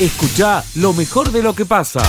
[0.00, 2.02] Escucha lo mejor de lo que pasa.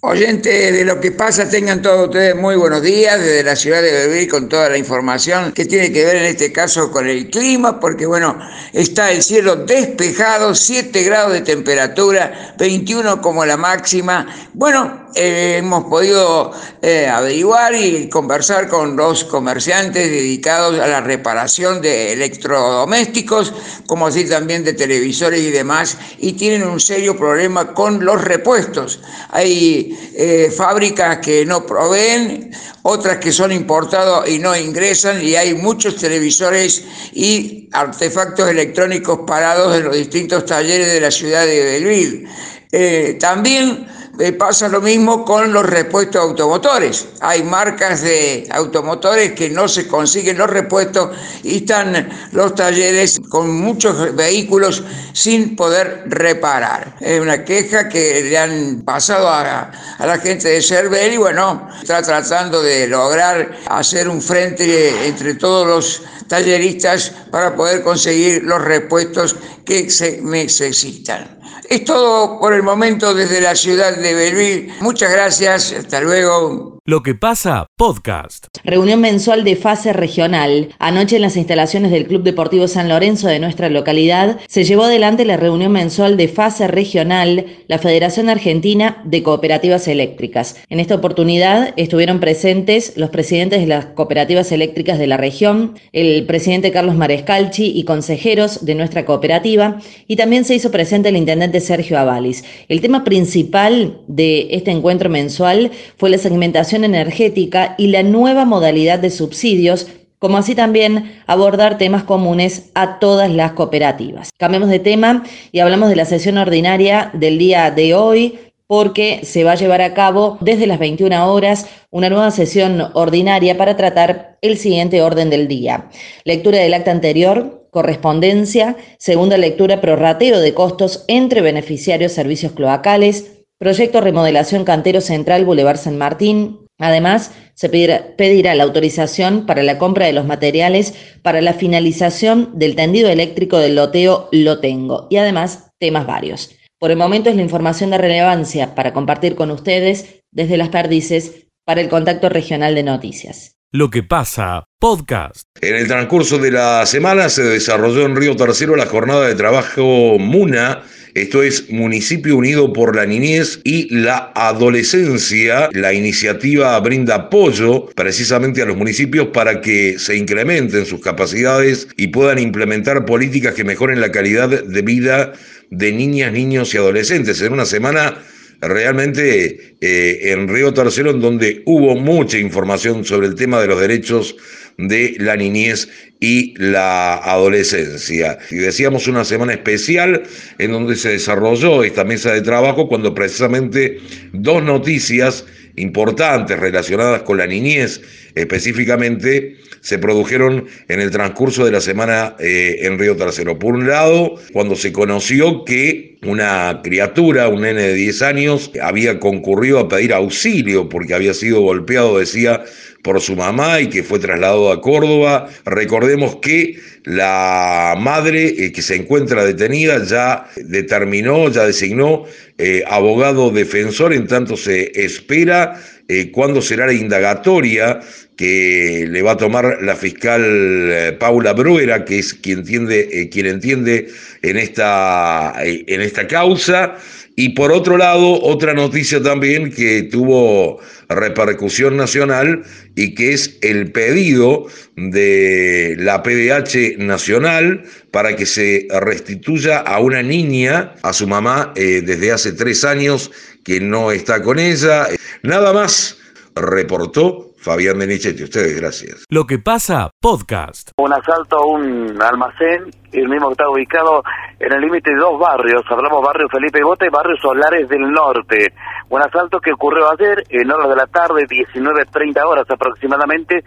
[0.00, 3.92] Oyentes de lo que pasa, tengan todos ustedes muy buenos días desde la ciudad de
[3.92, 7.78] Belville con toda la información que tiene que ver en este caso con el clima,
[7.78, 8.40] porque bueno,
[8.72, 14.26] está el cielo despejado, 7 grados de temperatura, 21 como la máxima.
[14.54, 16.52] Bueno, hemos podido
[16.82, 23.52] eh, averiguar y conversar con los comerciantes dedicados a la reparación de electrodomésticos,
[23.86, 29.00] como así también de televisores y demás, y tienen un serio problema con los repuestos.
[29.30, 32.50] Hay eh, fábricas que no proveen,
[32.82, 39.76] otras que son importados y no ingresan, y hay muchos televisores y artefactos electrónicos parados
[39.76, 42.28] en los distintos talleres de la ciudad de Belleville.
[42.70, 43.86] Eh, también
[44.18, 47.06] eh, pasa lo mismo con los repuestos automotores.
[47.20, 53.48] Hay marcas de automotores que no se consiguen los repuestos y están los talleres con
[53.50, 56.96] muchos vehículos sin poder reparar.
[57.00, 59.70] Es una queja que le han pasado a,
[60.00, 65.66] la gente de Cervel y bueno, está tratando de lograr hacer un frente entre todos
[65.66, 71.38] los talleristas para poder conseguir los repuestos que se necesitan.
[71.68, 74.74] Es todo por el momento desde la ciudad de Belleville.
[74.80, 76.77] Muchas gracias, hasta luego.
[76.88, 78.46] Lo que pasa, podcast.
[78.64, 80.70] Reunión mensual de fase regional.
[80.78, 85.26] Anoche en las instalaciones del Club Deportivo San Lorenzo de nuestra localidad se llevó adelante
[85.26, 90.56] la reunión mensual de fase regional, la Federación Argentina de Cooperativas Eléctricas.
[90.70, 96.24] En esta oportunidad estuvieron presentes los presidentes de las cooperativas eléctricas de la región, el
[96.24, 101.60] presidente Carlos Marescalchi y consejeros de nuestra cooperativa, y también se hizo presente el intendente
[101.60, 102.44] Sergio Avalis.
[102.70, 108.98] El tema principal de este encuentro mensual fue la segmentación energética y la nueva modalidad
[108.98, 109.86] de subsidios
[110.18, 114.30] como así también abordar temas comunes a todas las cooperativas.
[114.36, 119.44] Cambiamos de tema y hablamos de la sesión ordinaria del día de hoy porque se
[119.44, 124.36] va a llevar a cabo desde las 21 horas una nueva sesión ordinaria para tratar
[124.42, 125.88] el siguiente orden del día.
[126.24, 134.00] Lectura del acta anterior, correspondencia, segunda lectura prorrateo de costos entre beneficiarios servicios cloacales, Proyecto
[134.00, 136.67] Remodelación Cantero Central Boulevard San Martín.
[136.78, 142.76] Además, se pedirá, la autorización para la compra de los materiales para la finalización del
[142.76, 146.54] tendido eléctrico del loteo Lo Tengo y además temas varios.
[146.78, 151.48] Por el momento es la información de relevancia para compartir con ustedes desde las perdices
[151.64, 153.57] para el contacto regional de noticias.
[153.70, 155.42] Lo que pasa, podcast.
[155.60, 160.18] En el transcurso de la semana se desarrolló en Río Tercero la jornada de trabajo
[160.18, 160.82] MUNA
[161.14, 165.68] esto es Municipio Unido por la Niñez y la Adolescencia.
[165.72, 172.08] La iniciativa brinda apoyo precisamente a los municipios para que se incrementen sus capacidades y
[172.08, 175.32] puedan implementar políticas que mejoren la calidad de vida
[175.70, 177.40] de niñas, niños y adolescentes.
[177.42, 178.18] En una semana
[178.60, 183.80] realmente eh, en Río Tercero, en donde hubo mucha información sobre el tema de los
[183.80, 184.36] derechos
[184.78, 185.88] de la niñez
[186.20, 188.38] y la adolescencia.
[188.50, 190.22] Y decíamos una semana especial
[190.58, 193.98] en donde se desarrolló esta mesa de trabajo cuando precisamente
[194.32, 195.44] dos noticias
[195.76, 198.00] importantes relacionadas con la niñez
[198.34, 203.58] específicamente se produjeron en el transcurso de la semana eh, en Río Tercero.
[203.58, 209.20] Por un lado, cuando se conoció que una criatura, un nene de 10 años, había
[209.20, 212.64] concurrido a pedir auxilio porque había sido golpeado, decía,
[213.02, 215.48] por su mamá y que fue trasladado a Córdoba.
[215.64, 222.24] Recordemos que la madre eh, que se encuentra detenida ya determinó, ya designó
[222.58, 228.00] eh, abogado defensor, en tanto se espera eh, cuándo será la indagatoria
[228.36, 234.08] que le va a tomar la fiscal Paula Bruera, que es quien entiende, quien entiende
[234.42, 236.94] en, esta, en esta causa.
[237.40, 242.64] Y por otro lado, otra noticia también que tuvo repercusión nacional
[242.96, 244.66] y que es el pedido
[244.96, 252.02] de la PDH nacional para que se restituya a una niña, a su mamá, eh,
[252.04, 253.30] desde hace tres años
[253.62, 255.06] que no está con ella.
[255.44, 256.18] Nada más
[256.56, 259.24] reportó Fabián Benichetti, ustedes, gracias.
[259.30, 260.90] Lo que pasa, podcast.
[260.96, 264.22] Un asalto a un almacén, el mismo que está ubicado
[264.60, 268.72] en el límite de dos barrios, hablamos barrio Felipe Gota y barrio Solares del Norte.
[269.10, 273.64] Un asalto que ocurrió ayer en horas de la tarde, 19.30 horas aproximadamente,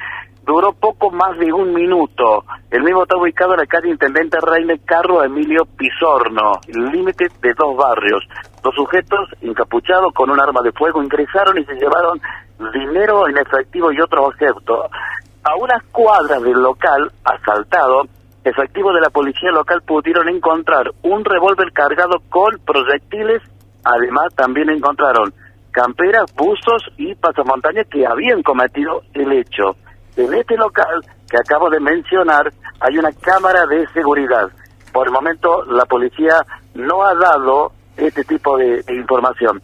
[0.51, 2.43] duró poco más de un minuto.
[2.69, 7.77] El mismo está ubicado en la calle Intendente Reine Carro Emilio Pisorno, límite de dos
[7.77, 8.21] barrios.
[8.61, 12.19] Dos sujetos encapuchados con un arma de fuego ingresaron y se llevaron
[12.73, 14.91] dinero en efectivo y otros objetos.
[15.43, 18.03] A unas cuadras del local asaltado
[18.43, 23.41] efectivos de la policía local pudieron encontrar un revólver cargado con proyectiles,
[23.85, 25.33] además también encontraron
[25.71, 29.77] camperas, buzos y pasamontañas que habían cometido el hecho.
[30.17, 34.49] En este local que acabo de mencionar hay una cámara de seguridad.
[34.91, 36.35] Por el momento la policía
[36.73, 39.61] no ha dado este tipo de, información.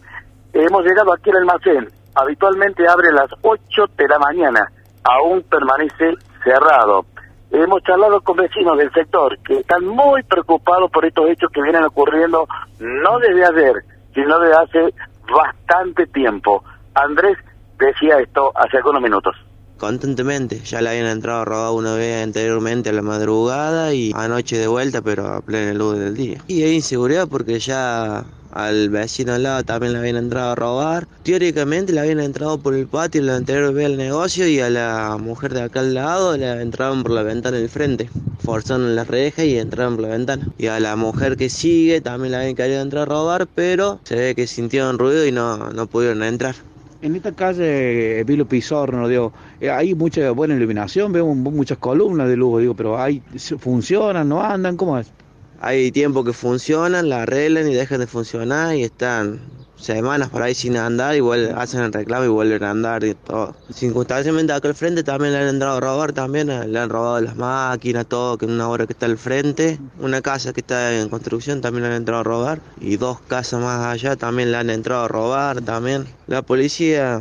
[0.54, 1.88] Hemos llegado aquí al almacén.
[2.14, 4.72] Habitualmente abre a las 8 de la mañana.
[5.04, 7.04] Aún permanece cerrado.
[7.50, 11.84] Hemos charlado con vecinos del sector que están muy preocupados por estos hechos que vienen
[11.84, 12.46] ocurriendo
[12.78, 13.84] no desde ayer,
[14.14, 14.94] sino desde hace
[15.30, 16.64] bastante tiempo.
[16.94, 17.36] Andrés
[17.78, 19.47] decía esto hace algunos minutos
[19.78, 20.60] constantemente.
[20.64, 25.00] Ya le habían entrado robado una vez anteriormente a la madrugada y anoche de vuelta,
[25.00, 26.44] pero a plena luz del día.
[26.48, 31.06] Y hay inseguridad porque ya al vecino al lado también le habían entrado a robar.
[31.22, 35.54] Teóricamente le habían entrado por el patio la anterior vez negocio y a la mujer
[35.54, 38.10] de acá al lado le entraban por la ventana del frente.
[38.42, 40.48] Forzaron la reja y entraron por la ventana.
[40.58, 44.16] Y a la mujer que sigue también le habían querido entrar a robar, pero se
[44.16, 46.54] ve que sintieron ruido y no, no pudieron entrar.
[47.00, 52.36] En esta calle, Vilo Pizorno, digo, eh, hay mucha buena iluminación, vemos muchas columnas de
[52.36, 53.22] luz, digo, pero hay,
[53.60, 54.76] ¿funcionan, no andan?
[54.76, 55.12] ¿Cómo es?
[55.60, 59.40] Hay tiempo que funcionan, la arreglan y dejan de funcionar y están
[59.78, 63.54] semanas por ahí sin andar, igual hacen el reclamo y vuelven a andar y todo.
[63.72, 67.20] Circunstancialmente acá al frente también le han entrado a robar también, eh, le han robado
[67.20, 71.00] las máquinas, todo, que en una hora que está al frente, una casa que está
[71.00, 74.58] en construcción también le han entrado a robar y dos casas más allá también le
[74.58, 76.06] han entrado a robar también.
[76.26, 77.20] La policía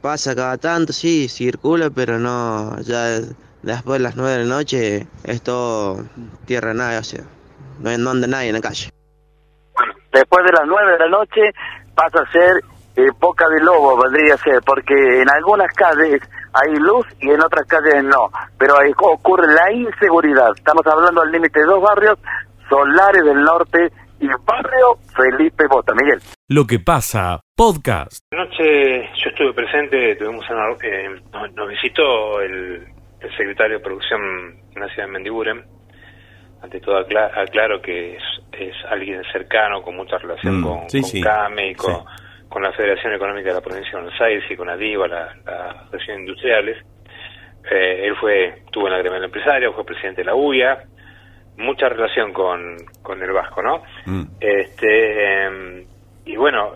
[0.00, 3.20] pasa cada tanto, sí, circula, pero no, ya
[3.62, 6.04] después de las nueve de la noche es todo
[6.46, 7.24] tierra nadie, o sea,
[7.80, 8.90] no, no anda nadie en la calle.
[10.12, 11.52] Después de las nueve de la noche
[11.94, 12.62] pasa a ser
[12.96, 16.20] eh, boca de lobo, vendría a ser, porque en algunas calles
[16.52, 20.50] hay luz y en otras calles no, pero ahí ocurre la inseguridad.
[20.56, 22.18] Estamos hablando al límite de dos barrios,
[22.68, 23.90] Solares del Norte
[24.20, 25.92] y barrio Felipe Bota.
[25.94, 26.20] Miguel.
[26.48, 28.24] Lo que pasa, podcast.
[28.32, 30.44] Anoche yo estuve presente, tuvimos
[30.82, 31.08] eh,
[31.54, 32.86] nos, visitó el,
[33.36, 34.20] secretario de Producción
[34.74, 35.64] Nacional de Mendiguren.
[36.62, 38.22] Ante todo aclaro que es
[38.60, 43.54] es alguien cercano, con mucha relación mm, con, CAME y con, la Federación Económica de
[43.54, 46.76] la Provincia de Buenos Aires y con ADIVA, las la Asociación Industriales.
[47.70, 50.82] Eh, él fue, tuvo en la gremia empresario, fue presidente de la UIA,
[51.58, 53.82] mucha relación con, con el Vasco, ¿no?
[54.06, 54.22] Mm.
[54.40, 55.84] Este, em,
[56.24, 56.72] y bueno,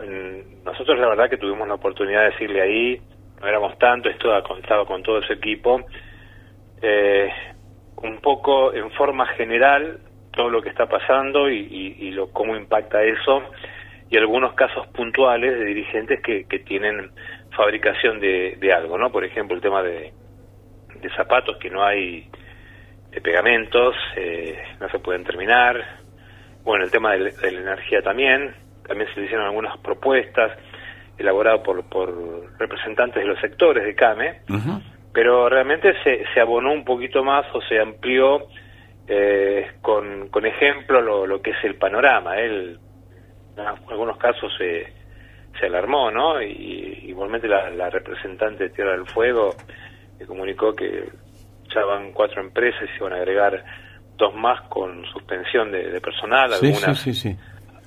[0.65, 3.01] nosotros la verdad que tuvimos la oportunidad de decirle ahí,
[3.41, 5.83] no éramos tanto, estaba con todo su equipo,
[6.81, 7.31] eh,
[8.03, 10.01] un poco en forma general
[10.33, 13.43] todo lo que está pasando y, lo, cómo impacta eso
[14.11, 17.11] y algunos casos puntuales de dirigentes que, que tienen
[17.57, 19.11] fabricación de, algo, ¿no?
[19.11, 20.13] Por ejemplo, el tema de,
[21.01, 22.29] de zapatos, que no hay
[23.11, 25.83] de pegamentos, eh, no se pueden terminar.
[26.65, 28.55] Bueno, el tema de, la energía también,
[28.87, 30.53] también se hicieron algunas propuestas
[31.17, 34.41] elaboradas por, por representantes de los sectores de CAME,
[35.15, 38.49] pero realmente se, se abonó un poquito más o se amplió
[39.07, 42.37] eh, con, con ejemplo lo, lo, que es el panorama.
[42.37, 42.81] Él,
[43.57, 44.93] en algunos casos se,
[45.59, 46.43] se alarmó, ¿no?
[46.43, 49.55] Y igualmente la, representante de Tierra del Fuego
[50.19, 51.09] me comunicó que
[51.73, 53.65] ya van cuatro empresas y se van a agregar
[54.17, 57.07] dos más con suspensión de, personal, algunas,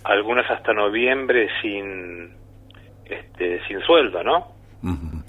[0.04, 2.36] algunas hasta noviembre sin
[3.06, 4.48] este sin sueldo, ¿no?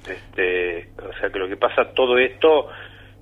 [0.06, 2.68] Este, o sea que lo que pasa todo esto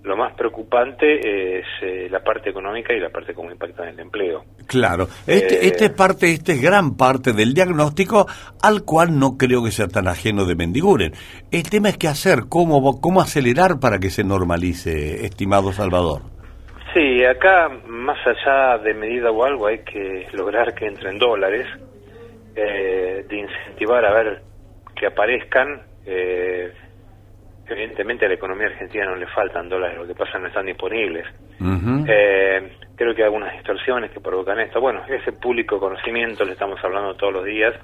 [0.06, 4.00] lo más preocupante es eh, la parte económica y la parte cómo impacta en el
[4.00, 4.45] empleo.
[4.68, 8.26] Claro, este, eh, este, es parte, este es gran parte del diagnóstico
[8.62, 11.12] al cual no creo que sea tan ajeno de Mendiguren.
[11.50, 16.23] El tema es qué hacer, cómo, cómo acelerar para que se normalice, estimado Salvador.
[16.95, 21.66] Sí, acá más allá de medida o algo hay que lograr que entren dólares,
[22.54, 24.42] eh, de incentivar a ver
[24.95, 25.83] que aparezcan.
[26.07, 26.73] Eh,
[27.69, 31.27] evidentemente a la economía argentina no le faltan dólares, lo que pasa no están disponibles.
[32.09, 34.81] Eh, creo que hay algunas distorsiones que provocan esto.
[34.81, 37.75] Bueno, ese público conocimiento le estamos hablando todos los días.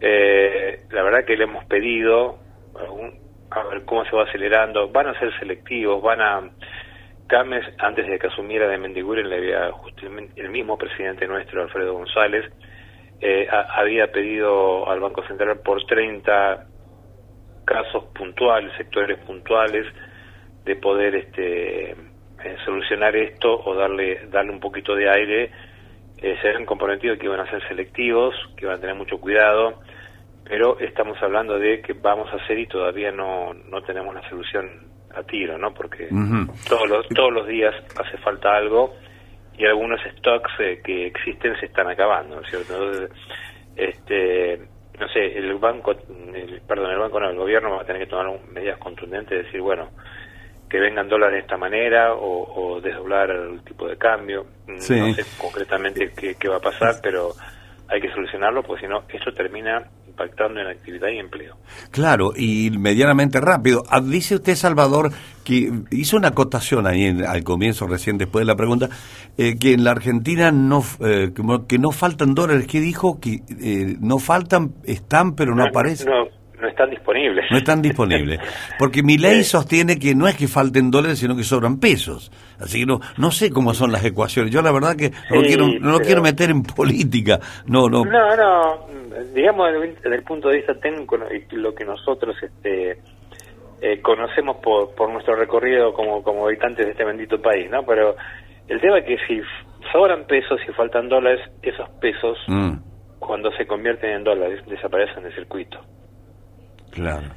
[0.00, 2.38] Eh, la verdad que le hemos pedido
[3.50, 4.88] a ver cómo se va acelerando.
[4.90, 6.50] Van a ser selectivos, van a...
[7.26, 11.92] Cames, antes de que asumiera de Mendiguren, le había justamente el mismo presidente nuestro, Alfredo
[11.92, 12.44] González,
[13.20, 16.69] eh, había pedido al Banco Central por 30
[17.70, 19.86] casos puntuales, sectores puntuales,
[20.64, 25.52] de poder este, eh, solucionar esto o darle, darle un poquito de aire,
[26.18, 29.80] eh, se han comprometido que iban a ser selectivos, que iban a tener mucho cuidado,
[30.44, 34.68] pero estamos hablando de que vamos a hacer y todavía no, no tenemos la solución
[35.14, 35.72] a tiro, ¿no?
[35.72, 36.08] Porque
[36.68, 38.94] todos, los, todos los días hace falta algo
[39.56, 42.74] y algunos stocks eh, que existen se están acabando, ¿no es cierto?
[42.74, 43.10] Entonces,
[43.76, 44.60] este,
[45.00, 48.10] no sé, el banco, el, perdón, el banco no, el gobierno va a tener que
[48.10, 49.88] tomar medidas contundentes, de decir, bueno,
[50.68, 54.46] que vengan dólares de esta manera o, o desdoblar el tipo de cambio.
[54.68, 57.32] No sé concretamente qué, qué va a pasar, pero
[57.90, 61.56] hay que solucionarlo, porque si no, eso termina impactando en actividad y empleo.
[61.90, 63.82] Claro, y medianamente rápido.
[63.90, 65.10] Ah, dice usted, Salvador,
[65.44, 68.88] que hizo una acotación ahí al comienzo, recién después de la pregunta,
[69.38, 71.32] eh, que en la Argentina no eh,
[71.68, 72.66] que no faltan dólares.
[72.66, 73.18] ¿Qué dijo?
[73.20, 76.08] Que eh, no faltan, están, pero no, aparecen.
[76.10, 77.46] No, no están disponibles.
[77.50, 78.40] No están disponibles.
[78.78, 82.30] Porque mi ley sostiene que no es que falten dólares, sino que sobran pesos.
[82.58, 84.52] Así que no, no sé cómo son las ecuaciones.
[84.52, 87.40] Yo la verdad que no, quiero, no lo quiero meter en política.
[87.66, 88.04] No, no.
[88.04, 88.86] No, no.
[89.34, 92.98] Digamos, desde el punto de vista técnico, lo que nosotros este,
[93.80, 97.84] eh, conocemos por, por nuestro recorrido como, como habitantes de este bendito país, ¿no?
[97.84, 98.14] Pero
[98.68, 99.40] el tema es que si
[99.92, 102.72] sobran pesos y faltan dólares, esos pesos, mm.
[103.18, 105.80] cuando se convierten en dólares, desaparecen del circuito.
[106.90, 107.28] Claro.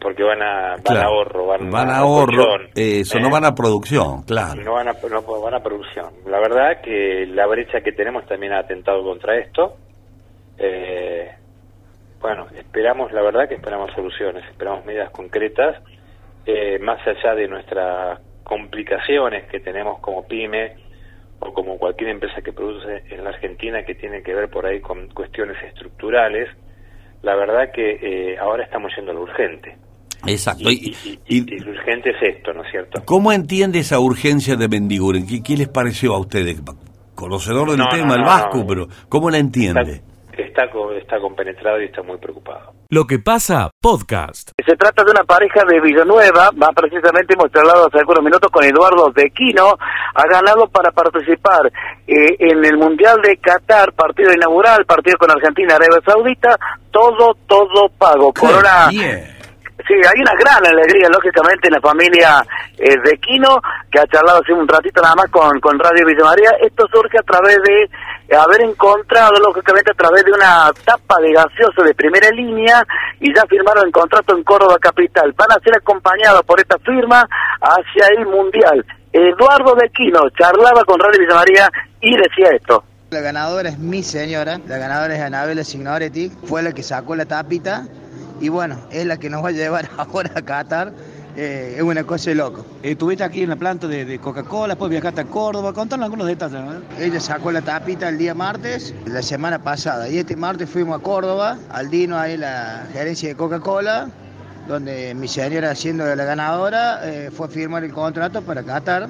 [0.00, 3.30] porque van a, van a ahorro, van, van a, ahorro, eso, no ¿eh?
[3.30, 4.62] van a producción, claro.
[4.62, 6.10] No van a, no van a producción.
[6.26, 9.76] La verdad que la brecha que tenemos también ha atentado contra esto.
[10.58, 11.30] Eh,
[12.20, 15.76] bueno, esperamos, la verdad que esperamos soluciones, esperamos medidas concretas,
[16.46, 20.76] eh, más allá de nuestras complicaciones que tenemos como pyme
[21.40, 24.80] o como cualquier empresa que produce en la Argentina que tiene que ver por ahí
[24.80, 26.48] con cuestiones estructurales
[27.22, 29.76] la verdad que eh, ahora estamos yendo a lo urgente.
[30.26, 30.70] Exacto.
[30.70, 30.94] Y,
[31.60, 33.02] lo urgente es esto, ¿no es cierto?
[33.04, 35.26] ¿Cómo entiende esa urgencia de Bendiguren?
[35.26, 36.60] ¿Qué, les pareció a ustedes?
[37.14, 40.02] Conocedor del tema, el vasco, pero ¿cómo la entiende?
[40.42, 42.72] Está, está compenetrado y está muy preocupado.
[42.88, 44.50] Lo que pasa, podcast.
[44.64, 48.64] Se trata de una pareja de Villanueva, va precisamente hemos charlado hace algunos minutos con
[48.64, 49.76] Eduardo Dequino,
[50.14, 51.66] ha ganado para participar
[52.06, 56.56] eh, en el Mundial de Qatar, partido inaugural, partido con Argentina, Arabia Saudita,
[56.90, 58.32] todo, todo pago.
[58.32, 58.88] Por una...
[59.86, 62.42] Sí, hay una gran alegría, lógicamente, en la familia
[62.76, 66.24] eh, de Quino, que ha charlado hace un ratito nada más con, con Radio Villa
[66.24, 66.50] María.
[66.60, 67.88] Esto surge a través de
[68.34, 72.82] haber encontrado, lógicamente, a través de una tapa de gaseoso de primera línea
[73.20, 75.32] y ya firmaron el contrato en Córdoba Capital.
[75.36, 77.26] Van a ser acompañados por esta firma
[77.60, 78.84] hacia el Mundial.
[79.12, 82.84] Eduardo de Quino charlaba con Radio Villa María y decía esto.
[83.10, 87.24] La ganadora es mi señora, la ganadora es Anabela Signoretti, fue la que sacó la
[87.24, 87.86] tapita
[88.40, 90.92] y bueno, es la que nos va a llevar ahora a Qatar.
[91.38, 92.64] Eh, es una cosa de loco.
[92.82, 96.58] Estuviste aquí en la planta de, Coca-Cola, después viajaste a Córdoba, contanos algunos detalles.
[96.98, 101.02] Ella sacó la tapita el día martes, la semana pasada, y este martes fuimos a
[101.02, 104.08] Córdoba, al Dino, ahí la gerencia de Coca-Cola,
[104.66, 109.08] donde mi señora, siendo la ganadora, eh, fue a firmar el contrato para Qatar.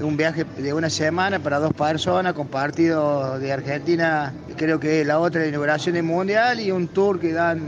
[0.00, 5.20] Un viaje de una semana para dos personas, con partido de Argentina, creo que la
[5.20, 7.60] otra inauguración del Mundial, y un tour que dan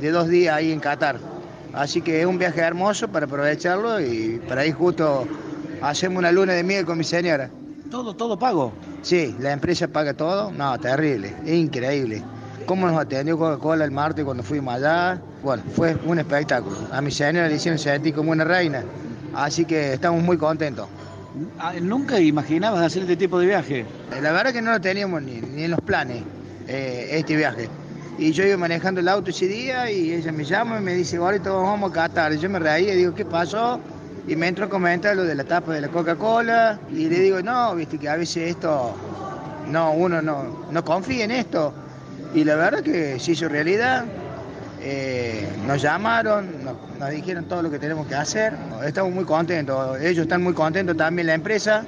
[0.00, 1.39] de dos días ahí en Qatar.
[1.72, 5.26] Así que es un viaje hermoso para aprovecharlo y para ir justo
[5.82, 7.50] hacemos una luna de miel con mi señora.
[7.90, 8.72] ¿Todo, todo pago?
[9.02, 10.52] Sí, la empresa paga todo.
[10.52, 12.22] No, terrible, es increíble.
[12.66, 15.20] ¿Cómo nos atendió Coca-Cola el martes cuando fuimos allá?
[15.42, 16.76] Bueno, fue un espectáculo.
[16.92, 18.84] A mi señora le hicieron sentir como una reina.
[19.34, 20.86] Así que estamos muy contentos.
[21.58, 23.86] Ah, ¿Nunca imaginabas hacer este tipo de viaje?
[24.20, 26.22] La verdad que no lo teníamos ni, en los planes,
[26.66, 27.68] eh, este viaje.
[28.20, 31.16] Y yo iba manejando el auto ese día y ella me llama y me dice,
[31.16, 32.34] ahorita vamos a Qatar.
[32.34, 33.80] Yo me reí y digo, ¿qué pasó?
[34.28, 37.40] Y me entro a comentar lo de la tapa de la Coca-Cola y le digo,
[37.40, 38.94] no, viste que a veces esto,
[39.70, 41.72] no, uno no, no confía en esto.
[42.34, 44.04] Y la verdad que se hizo realidad.
[44.82, 48.52] Eh, nos llamaron, nos, dijeron todo lo que tenemos que hacer.
[48.84, 49.98] Estamos muy contentos.
[49.98, 51.86] Ellos están muy contentos también, la empresa,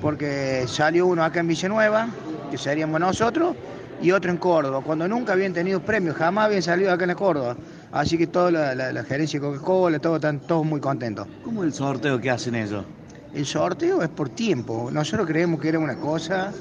[0.00, 2.10] porque salió uno acá en Villanueva,
[2.52, 3.56] que seríamos nosotros,
[4.02, 7.56] y otro en Córdoba, cuando nunca habían tenido premios, jamás habían salido acá en Córdoba.
[7.92, 11.26] Así que toda la, gerencia de Coca-Cola, todos están todos muy contentos.
[11.44, 12.84] ¿Cómo es el sorteo que hacen ellos?
[13.32, 14.90] El sorteo es por tiempo.
[14.92, 16.52] Nosotros creemos que era una cosa,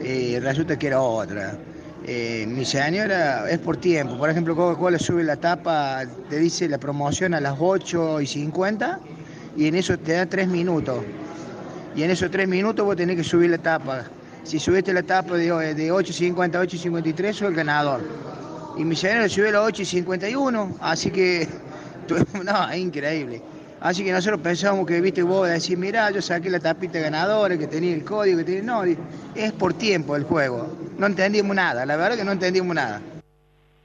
[0.00, 1.56] eh, resulta que era otra.
[2.06, 4.16] Eh, mi señora es por tiempo.
[4.16, 9.00] Por ejemplo, Coca-Cola sube la tapa, te dice la promoción a las 8 y 50
[9.56, 11.02] y en eso te da 3 minutos.
[11.96, 14.04] Y en esos 3 minutos vos tenés que subir la tapa
[14.42, 18.00] si subiste la etapa de, de 8.50 a 8.53, soy el ganador.
[18.76, 21.48] Y mi señor subió a 8.51, así que,
[22.44, 23.42] no, es increíble.
[23.80, 27.66] Así que nosotros pensamos que, viste, vos decís, mira, yo saqué la tapita ganadora, que
[27.66, 28.62] tenía el código, que tenía...
[28.62, 30.66] No, es por tiempo el juego.
[30.96, 33.00] No entendimos nada, la verdad que no entendimos nada.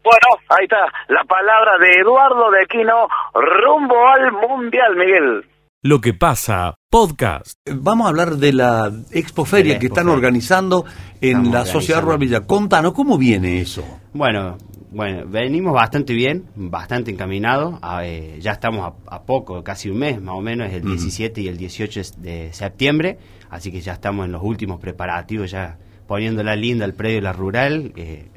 [0.03, 5.45] Bueno, ahí está la palabra de Eduardo de Aquino rumbo al Mundial, Miguel.
[5.81, 7.57] Lo que pasa podcast.
[7.73, 10.85] Vamos a hablar de la expoferia De la que están organizando
[11.21, 12.03] en Estamos la Sociedad.
[12.03, 12.41] Rural Villa.
[12.41, 13.83] Contanos, ¿cómo viene eso?
[14.13, 14.59] Bueno,
[14.91, 17.79] bueno, venimos bastante bien, bastante encaminados.
[17.81, 20.83] a, eh, ya estamos a, a poco, casi un mes más o menos, es el
[20.83, 23.17] 17 y el 18 de septiembre,
[23.49, 27.33] así que ya estamos en los últimos preparativos, ya poniéndola linda al predio de la
[27.33, 28.27] rural, eh,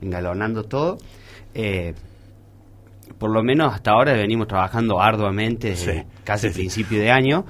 [0.00, 0.98] engalonando todo.
[1.54, 1.94] Eh,
[3.16, 6.58] por lo menos hasta ahora venimos trabajando arduamente desde Sí, casi sí, sí.
[6.58, 7.44] principio de año.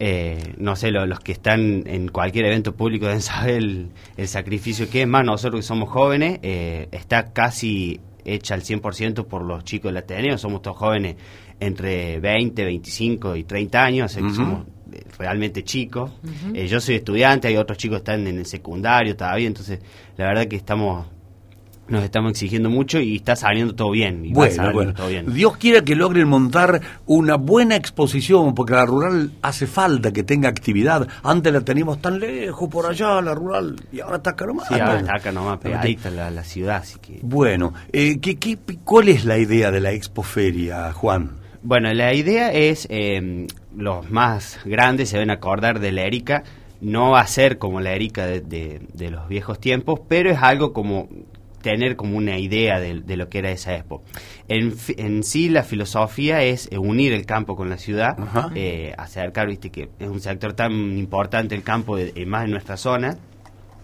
[0.00, 4.28] Eh, no sé, lo- los que están en cualquier evento público deben saber el, el
[4.28, 9.42] sacrificio que es, más nosotros que somos jóvenes, eh, está casi hecha al 100% por
[9.44, 11.16] los chicos del Ateneo, somos todos jóvenes
[11.60, 16.10] entre 20, 25 y 30 años, así que somos eh, realmente chicos.
[16.54, 19.80] Eh, yo soy estudiante, hay otros chicos que están en el secundario todavía, entonces
[20.16, 21.06] la verdad que estamos
[21.88, 24.24] nos estamos exigiendo mucho y está saliendo todo bien.
[24.24, 24.94] y Bueno, saliendo bueno.
[24.94, 25.32] todo bien.
[25.32, 30.48] Dios quiera que logren montar una buena exposición, porque la rural hace falta que tenga
[30.48, 31.08] actividad.
[31.22, 34.68] Antes la teníamos tan lejos por allá, la rural, y ahora está acá nomás.
[34.68, 37.20] Sí, ahora está acá nomás pegadita la, la ciudad, así que...
[37.22, 41.38] Bueno, eh, ¿qué, qué, ¿cuál es la idea de la expoferia, Juan?
[41.62, 46.44] Bueno, la idea es, eh, los más grandes se a acordar de la Erika,
[46.80, 50.38] no va a ser como la Erika de, de- de los viejos tiempos, pero es
[50.40, 51.08] algo como
[51.62, 54.02] tener como una idea de, de lo que era esa expo.
[54.48, 58.16] En, en sí la filosofía es eh, unir el campo con la ciudad,
[58.54, 62.52] eh, acercar, viste que es un sector tan importante el campo, de- eh, más en
[62.52, 63.18] nuestra zona,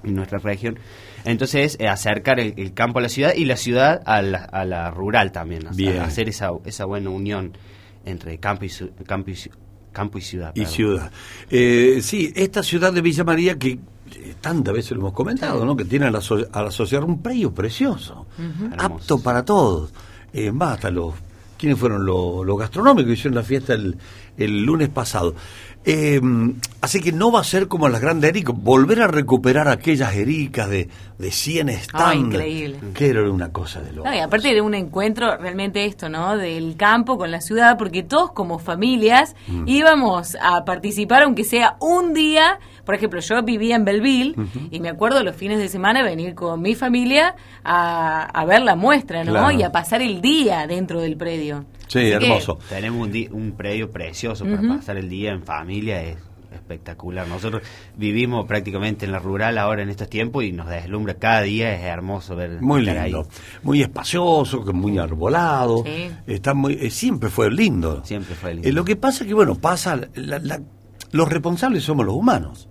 [0.04, 0.78] en nuestra región.
[1.24, 4.64] Entonces, eh, acercar el, el campo a la ciudad y la ciudad a la, a
[4.64, 5.66] la rural también.
[5.98, 7.56] hacer esa, esa buena unión
[8.04, 9.50] entre campo y, su- campo y, ci-
[9.92, 10.52] campo y ciudad.
[10.54, 10.74] Y perdón.
[10.74, 11.12] ciudad.
[11.50, 13.78] Eh, sí, esta ciudad de Villa María que
[14.40, 15.76] tantas veces lo hemos comentado, ¿no?
[15.76, 18.26] Que tiene a la, so- a la sociedad un predio precioso,
[18.78, 19.92] apto para todos.
[20.32, 21.14] Eh, más hasta los...
[21.56, 23.96] ¿Quiénes fueron los, los gastronómicos que hicieron la fiesta el,
[24.36, 25.34] el lunes pasado?
[25.86, 26.18] Eh,
[26.80, 30.68] así que no va a ser como las grandes ericas, volver a recuperar aquellas ericas
[30.70, 30.88] de,
[31.18, 32.16] de 100 Ah, stands.
[32.16, 32.78] increíble.
[32.94, 34.08] Que era una cosa de loco.
[34.08, 36.36] No, y aparte de un encuentro realmente esto, ¿no?
[36.38, 39.64] Del campo con la ciudad, porque todos como familias Mm.
[39.68, 42.58] íbamos a participar, aunque sea un día.
[42.86, 44.34] Por ejemplo, yo vivía en Belleville
[44.70, 48.74] y me acuerdo los fines de semana venir con mi familia a, a ver la
[48.76, 49.32] muestra, ¿no?
[49.32, 49.50] Claro.
[49.52, 51.64] Y a pasar el día dentro del predio.
[51.88, 52.58] Sí, Así hermoso.
[52.68, 56.16] Tenemos un, un predio precioso para pasar el día en familia, es
[56.52, 57.26] espectacular.
[57.28, 57.62] Nosotros
[57.96, 61.82] vivimos prácticamente en la rural ahora en estos tiempos y nos deslumbra cada día, es
[61.82, 63.04] hermoso ver Muy ahí.
[63.10, 63.26] lindo,
[63.64, 66.10] muy espacioso, que muy arbolado, Sí.
[66.26, 68.04] está muy, eh, siempre fue lindo.
[68.04, 68.68] Siempre fue lindo.
[68.68, 70.60] Eh, lo que pasa es que, bueno, pasa, la- la-
[71.12, 72.68] los responsables somos los humanos.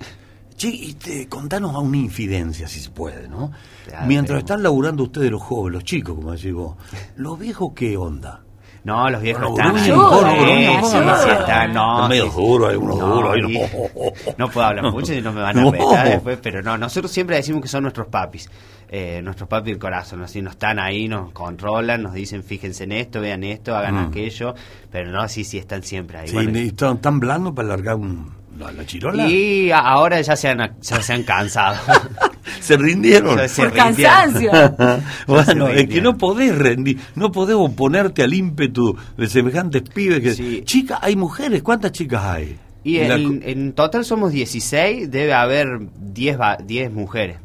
[0.55, 3.51] Che, y te- contanos a una infidencia, si se puede, ¿no?
[3.87, 6.77] Claro, Mientras pero- están laburando ustedes los jóvenes, los chicos, como decís vos,
[7.17, 8.43] ¿los viejos qué onda?
[8.83, 11.73] No, los viejos Bueno, están.
[11.73, 13.37] no, Están medio duros,
[14.37, 17.37] No puedo hablar mucho y no me van a retar después, pero no, nosotros siempre
[17.37, 18.49] decimos que son nuestros papis.
[18.89, 22.91] eh, nuestros papis del corazón, así nos están ahí, nos controlan, nos dicen fíjense en
[22.91, 24.07] esto, vean esto, hagan Mm.
[24.09, 24.53] aquello,
[24.91, 26.27] pero no, sí, sí están siempre ahí.
[26.27, 29.25] Sí, Bueno, y están tan blandos para largar un, la, la chirola.
[29.27, 31.75] y ahora ya se han, ya se han cansado.
[32.63, 33.37] se rindieron.
[33.55, 34.51] Por cansancio.
[35.27, 40.63] bueno, es que no podés rendir, no podés oponerte al ímpetu de semejantes pibes que...
[40.63, 42.57] Chicas, hay mujeres, ¿cuántas chicas hay?
[42.83, 47.37] Y En la en, en total somos 16, debe haber 10, va- 10 mujeres.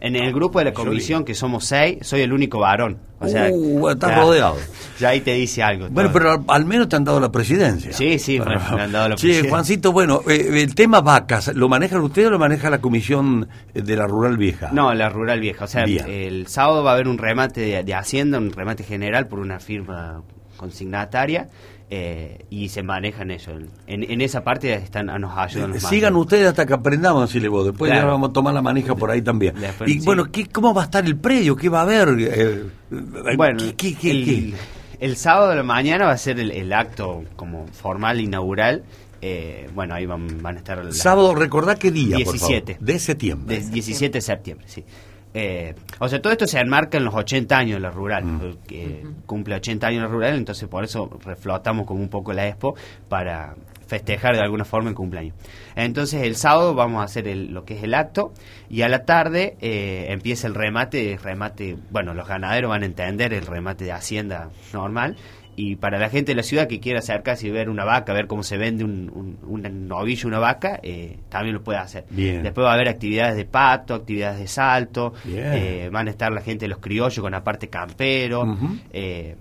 [0.00, 2.98] En el grupo de la comisión, que somos 6, soy el único varón.
[3.18, 4.56] O sea, Uh, estás ya- rodeado.
[4.98, 5.88] Ya ahí te dice algo.
[5.90, 6.18] Bueno, todo.
[6.18, 7.92] pero al, al menos te han dado la presidencia.
[7.92, 9.50] Sí, sí, bueno, me han dado la presidencia.
[9.50, 13.96] Juancito, bueno, eh, el tema vacas, ¿lo manejan ustedes o lo maneja la comisión de
[13.96, 14.70] la Rural Vieja?
[14.72, 15.64] No, la rural vieja.
[15.64, 16.06] O sea, Bien.
[16.08, 19.60] el sábado va a haber un remate de, de Hacienda, un remate general por una
[19.60, 20.22] firma
[20.56, 21.48] consignataria.
[21.92, 23.50] Eh, y se manejan eso.
[23.86, 26.26] En, en esa parte están, nos ayudan los Sigan mandos.
[26.26, 27.66] ustedes hasta que aprendamos, decirle vos.
[27.66, 28.06] Después Claro.
[28.06, 29.54] ya vamos a tomar la manija por ahí también.
[29.60, 30.04] Después, y sí.
[30.06, 31.56] bueno, ¿qué, ¿cómo va a estar el predio?
[31.56, 32.08] ¿Qué va a haber?
[32.20, 34.54] Eh, eh, Bueno, ¿qué- qué- qué-
[35.00, 38.84] el, sábado de la mañana va a ser el, el acto como formal inaugural.
[39.22, 40.92] Eh, bueno, ahí van, van a estar...
[40.94, 42.54] Sábado, recordá qué día, por favor.
[42.64, 42.76] 17.
[42.80, 43.60] De septiembre.
[43.60, 44.84] De 17 de septiembre, sí.
[45.32, 49.04] Eh, o sea, todo esto se enmarca en los 80 años de la rural, que
[49.26, 52.74] cumple 80 años la rural, entonces por eso reflotamos como un poco la expo
[53.08, 53.54] para
[53.86, 55.34] festejar de alguna forma el cumpleaños.
[55.74, 58.32] Entonces el sábado vamos a hacer el- lo que es el acto
[58.68, 63.32] y a la tarde eh, empieza el remate, remate, bueno, los ganaderos van a entender
[63.32, 65.16] el remate de hacienda normal
[65.56, 68.26] y para la gente de la ciudad que quiera acercarse y ver una vaca, ver
[68.26, 72.04] cómo se vende un, un, un novillo, una vaca, eh, también lo puede hacer.
[72.10, 72.42] Bien.
[72.42, 76.40] Después va a haber actividades de pato, actividades de salto, eh, van a estar la
[76.40, 78.56] gente de los criollos con la parte campero.
[78.92, 79.36] Eh,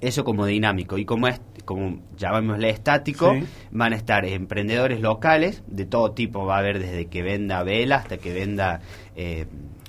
[0.00, 0.98] Eso como dinámico.
[0.98, 3.44] Y como es, como llamémosle estático, Sí.
[3.70, 6.44] van a estar emprendedores locales de todo tipo.
[6.44, 8.80] Va a haber desde que venda vela hasta que venda
[9.16, 9.46] eh,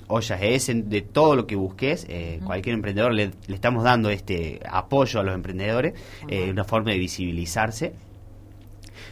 [0.08, 2.06] ollas Essen, de todo lo que busques.
[2.08, 5.94] eh, Cualquier emprendedor le, le estamos dando este apoyo a los emprendedores,
[6.28, 7.92] eh, una forma de visibilizarse.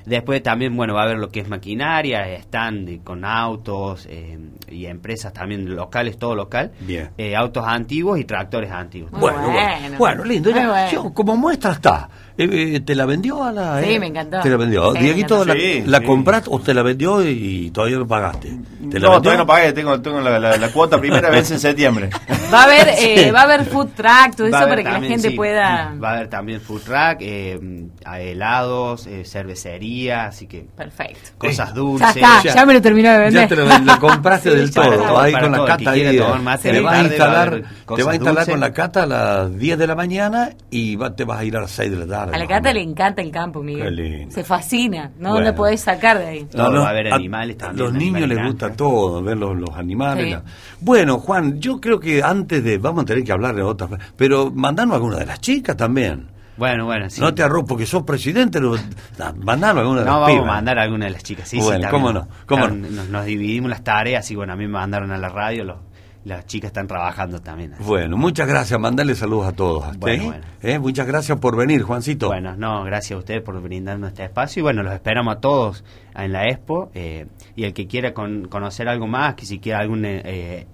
[0.06, 4.38] Después también, bueno, va a haber lo que es maquinaria, stand con autos eh,
[4.70, 6.72] y empresas también locales, todo local.
[6.80, 7.10] Bien.
[7.16, 9.10] Eh, autos antiguos y tractores antiguos.
[9.12, 10.50] Bueno, bueno, bueno, lindo.
[10.50, 10.90] Ya- bueno.
[10.90, 12.08] yo, como muestra está.
[12.36, 13.80] Eh, eh, ¿Te la vendió a la.?
[13.80, 14.00] Sí, eh?
[14.00, 14.40] me encantó.
[14.40, 14.92] ¿Te la vendió?
[14.94, 15.44] Sí, Dieguito.
[15.44, 16.04] ¿la, Sí, la sí.
[16.04, 18.48] compraste o te la vendió y todavía no pagaste?
[18.48, 19.20] ¿Te la No, vendió?
[19.20, 22.10] todavía no pagué, tengo, tengo la, la- la cuota primera vez en septiembre.
[22.52, 25.00] Va a haber, eh, va a haber food track, todo Va eso para que la
[25.00, 25.94] gente sí, pueda...
[26.02, 31.30] Va a haber también food truck, eh, a helados, eh, cervecería, así que Perfecto.
[31.38, 32.16] cosas Ya dulces.
[32.16, 33.48] está, ya, me lo terminó de vender.
[33.48, 36.02] Ya te la compraste Sí, del todo, todo, ahí para con la cata ahí.
[36.02, 37.62] te va a tarde, va a instalar,
[37.96, 41.14] te va a instalar con la cata a las 10 de la mañana y va-
[41.16, 42.23] te vas a ir a las 6 de la tarde.
[42.24, 43.96] A la más o Cata le encanta el campo, Miguel.
[43.96, 44.34] Qué lindo.
[44.34, 45.54] Se fascina, no Bueno.
[45.54, 46.44] podés sacar de ahí.
[46.44, 49.70] Todo, va a haber animales a también, Los niños les gusta todo, ver los, los
[49.76, 50.24] animales.
[50.24, 50.30] Sí.
[50.32, 50.42] la-
[50.80, 52.78] Bueno, Juan, yo creo que antes de.
[52.78, 53.90] Vamos a tener que hablar de otras.
[54.16, 56.28] Pero mandanos alguna de las chicas también.
[56.56, 57.20] Bueno, bueno, sí.
[57.20, 58.60] No te arrojo porque sos presidente.
[58.60, 58.76] Lo,
[59.18, 60.44] da- mandanos alguna de No, las vamos pibas.
[60.48, 61.48] a mandar a alguna de las chicas.
[61.48, 64.56] Sí, sí, Bueno, cómo no, cómo Claro, Nos, nos dividimos las tareas y bueno, a
[64.56, 65.78] mí me mandaron a la radio, los-
[66.24, 67.74] las chicas están trabajando también.
[67.80, 68.78] Bueno, muchas gracias.
[68.80, 69.96] Mandarle saludos a todos.
[69.98, 70.26] Bueno, ¿eh?
[70.26, 70.44] bueno.
[70.62, 70.78] ¿Eh?
[70.78, 72.28] Muchas gracias por venir, Juancito.
[72.28, 75.84] Bueno, no, gracias a ustedes por brindarnos este espacio y bueno, los esperamos a todos
[76.14, 79.80] en la Expo eh, y el que quiera con- conocer algo más, que si quiera
[79.80, 80.66] algún eh, eh,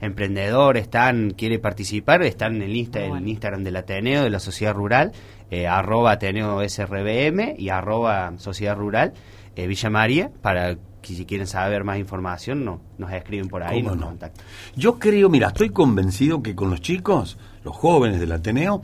[0.00, 4.40] emprendedor, están quiere participar, están en el, Insta, en el Instagram del Ateneo, de la
[4.40, 5.12] Sociedad Rural,
[5.50, 9.12] eh, arroba Ateneo SRBM y arroba Sociedad Rural
[9.54, 13.82] eh, Villa María, para que si quieren saber más información no, nos escriben por ahí,
[13.82, 14.06] ¿Cómo nos no?
[14.06, 14.44] contactan.
[14.76, 18.82] Yo creo, mira, estoy convencido que con los chicos, los jóvenes del Ateneo,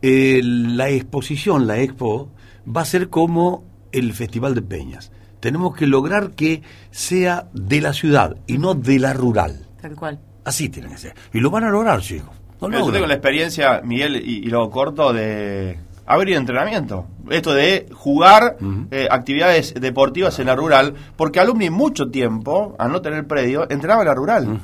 [0.00, 2.30] eh, la exposición, la expo,
[2.64, 5.12] va a ser como el Festival de Peñas.
[5.40, 9.66] Tenemos que lograr que sea de la ciudad y no de la rural.
[9.80, 10.20] Tal cual.
[10.44, 11.14] Así tiene que ser.
[11.32, 12.30] Y lo van a lograr, chicos.
[12.60, 17.06] Yo tengo la experiencia, Miguel, y, y lo corto de haber ido a entrenamiento.
[17.30, 18.56] Esto de jugar
[18.90, 24.02] eh, actividades deportivas en la rural, porque alumni mucho tiempo, al no tener predio, entrenaba
[24.02, 24.60] en la rural.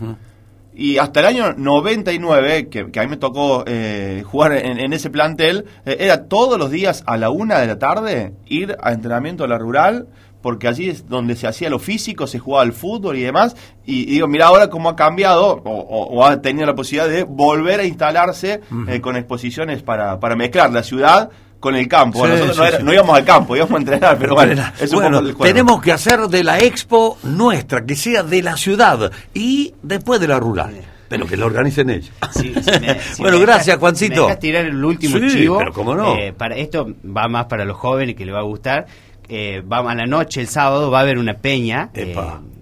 [0.76, 4.92] Y hasta el año 99, que, que a mí me tocó eh, jugar en, en
[4.92, 8.92] ese plantel, eh, era todos los días a la una de la tarde ir a
[8.92, 10.08] entrenamiento a la rural,
[10.44, 13.56] porque allí es donde se hacía lo físico, se jugaba al fútbol y demás.
[13.86, 17.08] Y, y digo, mira ahora cómo ha cambiado o, o- o ha tenido la posibilidad
[17.08, 21.30] de volver a instalarse eh, con exposiciones para, para mezclar la ciudad
[21.60, 22.18] con el campo.
[22.18, 22.84] Bueno, Sí, nosotros sí, no, era- sí.
[22.84, 25.44] no íbamos al campo, íbamos a entrenar, pero bueno, es un Bueno, poco el juego.
[25.54, 30.28] tenemos que hacer de la expo nuestra, que sea de la ciudad y después de
[30.28, 30.74] la rural.
[31.08, 32.10] Pero que lo organicen ellos.
[32.32, 34.14] Sí, si me- si bueno, me gracias, dejas- Juancito.
[34.14, 35.56] si me dejas tirar el último Sí, chivo.
[35.58, 36.16] pero cómo no.
[36.16, 38.86] eh, para esto va más para los jóvenes que les va a gustar.
[39.28, 41.90] Eh, vamos a la noche, el sábado, va a haber una peña.
[41.94, 42.14] eh,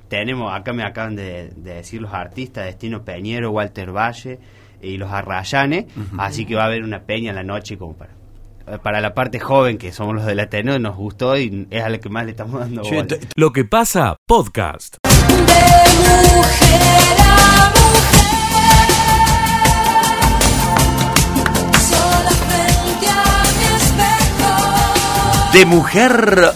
[0.08, 4.38] tenemos, acá me acaban de, de decir los artistas, Destino Peñero, Walter Valle
[4.82, 5.86] y los Arrayanes.
[6.18, 8.10] Así que va a haber una peña en la noche como para
[8.84, 11.98] para la parte joven que somos los del Ateneo nos gustó y es a la
[11.98, 14.98] que más le estamos dando Che, Lo que pasa, podcast.
[15.02, 17.21] De mujer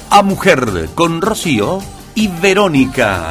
[0.08, 1.80] a mujer, con Rocío
[2.14, 3.30] y Verónica.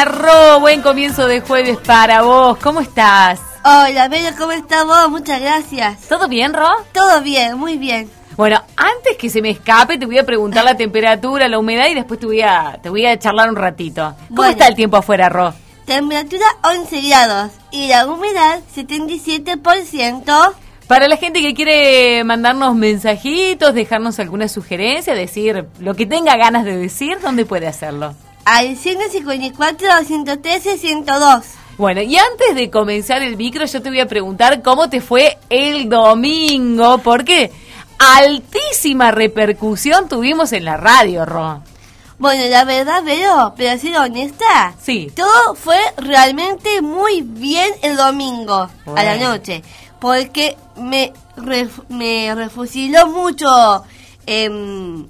[0.00, 0.60] Hola, Ro.
[0.60, 2.58] Buen comienzo de jueves para vos.
[2.58, 3.40] ¿Cómo estás?
[3.64, 5.10] Hola, Bella, ¿cómo estás vos?
[5.10, 6.00] Muchas gracias.
[6.08, 6.68] ¿Todo bien, Ro?
[6.92, 8.08] Todo bien, muy bien.
[8.36, 11.94] Bueno, antes que se me escape, te voy a preguntar la temperatura, la humedad y
[11.94, 14.14] después te voy a, te voy a charlar un ratito.
[14.28, 14.52] ¿Cómo Bueno.
[14.52, 15.52] está el tiempo afuera, Ro?
[15.84, 20.54] Temperatura 11 grados y la humedad 77%.
[20.86, 26.64] Para la gente que quiere mandarnos mensajitos, dejarnos alguna sugerencia, decir lo que tenga ganas
[26.64, 28.14] de decir, ¿dónde puede hacerlo?
[28.50, 31.44] Al 154, 113, 102.
[31.76, 35.36] Bueno, y antes de comenzar el micro, yo te voy a preguntar cómo te fue
[35.50, 37.52] el domingo, porque
[37.98, 41.62] altísima repercusión tuvimos en la radio, Ro.
[42.18, 45.12] Bueno, la verdad, Vero, pero ser honesta, Sí.
[45.14, 49.62] todo fue realmente muy bien el domingo a la noche,
[50.00, 53.84] porque me, ref- me refusiló mucho
[54.26, 55.06] em,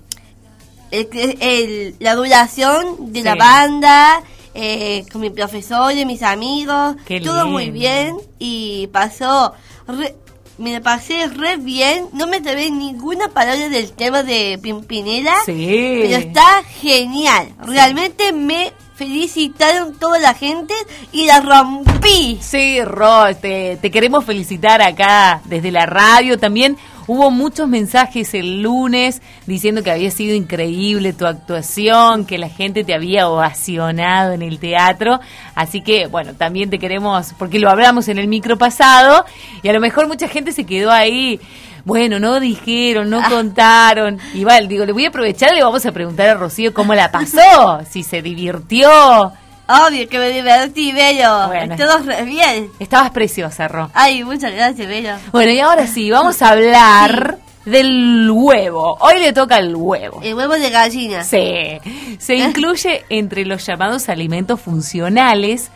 [0.91, 4.23] el- el- la duración de la banda
[4.55, 6.97] eh, con mi profesor y mis amigos.
[7.07, 9.53] Qué todo muy bien y pasó.
[9.87, 10.15] re-
[10.59, 12.07] me pasé re bien.
[12.13, 15.35] No me trabé ninguna palabra del tema de Pimpinela.
[15.47, 16.01] Sí.
[16.03, 17.55] Pero está genial.
[17.61, 20.75] Realmente me felicitaron toda la gente
[21.13, 22.39] y la rompí.
[22.43, 26.39] Sí, Ro, te, te queremos felicitar acá desde la radio.
[26.39, 26.77] También
[27.09, 32.85] hubo muchos mensajes el lunes diciendo que había sido increíble tu actuación, que la gente
[32.85, 35.19] te había ovacionado en el teatro.
[35.57, 39.25] Así que, bueno, también te queremos, porque lo hablamos en el micro pasado
[39.63, 41.41] y a lo mejor mucha gente se quedó ahí.
[41.85, 44.19] Bueno, no dijeron, no contaron.
[44.35, 47.11] Igual, digo, le voy a aprovechar y le vamos a preguntar a Rocío cómo la
[47.11, 49.33] pasó, si se divirtió.
[49.69, 51.49] Obvio que me divertí, Bello.
[51.49, 51.77] Bueno.
[51.77, 52.71] Todo re bien.
[52.79, 53.91] Estabas preciosa, Ro.
[53.93, 55.17] Ay, muchas gracias, Bello.
[55.31, 58.97] Bueno, y ahora sí, vamos a hablar del huevo.
[59.01, 60.21] Hoy le toca el huevo.
[60.23, 61.23] El huevo de gallina.
[61.23, 61.79] Sí.
[62.19, 65.71] Se incluye entre los llamados alimentos funcionales.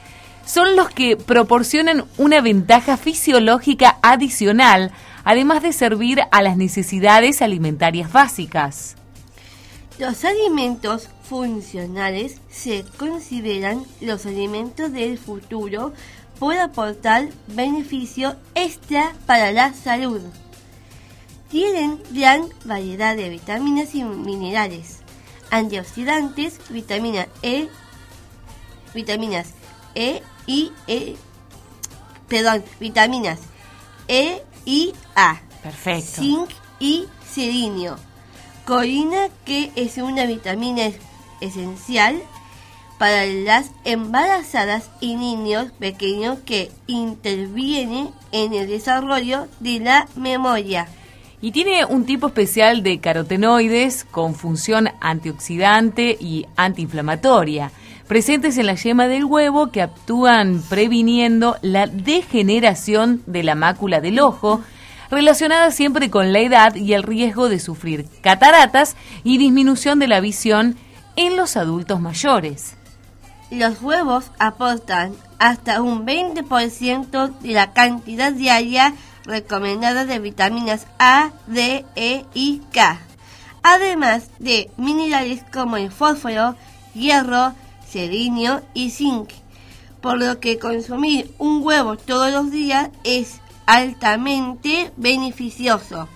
[0.46, 4.90] Son los que proporcionan una ventaja fisiológica adicional,
[5.22, 8.96] además de servir a las necesidades alimentarias básicas.
[9.98, 15.94] Los alimentos funcionales se consideran los alimentos del futuro
[16.38, 20.20] por aportar beneficio extra para la salud.
[21.50, 24.98] Tienen gran variedad de vitaminas y minerales,
[25.50, 27.70] antioxidantes, vitamina E,
[28.92, 29.54] vitaminas
[29.94, 31.16] E y E,
[32.28, 33.38] perdón, vitaminas
[34.06, 35.40] E y A.
[35.62, 36.20] Perfecto.
[36.20, 37.96] Zinc y selenio.
[38.66, 40.90] Colina, que es una vitamina
[41.42, 42.22] esencial
[43.02, 50.86] para las embarazadas y niños pequeños que interviene en el desarrollo de la memoria.
[51.40, 57.72] Y tiene un tipo especial de carotenoides con función antioxidante y antiinflamatoria,
[58.06, 64.20] presentes en la yema del huevo que actúan previniendo la degeneración de la mácula del
[64.20, 64.60] ojo,
[65.10, 70.20] relacionada siempre con la edad y el riesgo de sufrir cataratas y disminución de la
[70.20, 70.76] visión
[71.16, 72.74] en los adultos mayores.
[73.50, 78.94] Los huevos aportan hasta un 20% de la cantidad diaria
[79.24, 82.98] recomendada de vitaminas A, D, E y K,
[83.62, 86.56] además de minerales como el fósforo,
[86.94, 87.52] hierro,
[87.88, 89.30] selenio y zinc,
[90.00, 96.08] por lo que consumir un huevo todos los días es altamente beneficioso.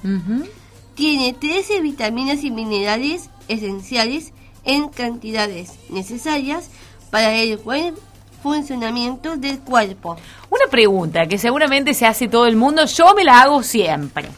[0.95, 4.33] Tiene 13 vitaminas y minerales esenciales
[4.67, 6.69] en cantidades necesarias
[7.11, 7.95] para el buen
[8.43, 10.17] funcionamiento del cuerpo.
[10.51, 14.29] Una pregunta que seguramente se hace todo el mundo, yo me la hago siempre.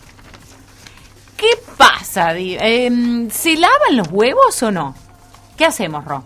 [1.37, 2.37] ¿Qué pasa?
[2.37, 4.95] Em, ¿Se lavan los huevos o no?
[5.57, 6.25] ¿Qué hacemos, Ro?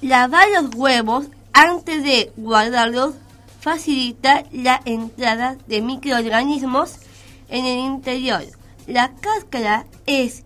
[0.00, 3.14] Lavar los huevos antes de guardarlos
[3.60, 6.96] facilita la entrada de microorganismos
[7.48, 8.42] en el interior.
[8.86, 10.44] La cáscara es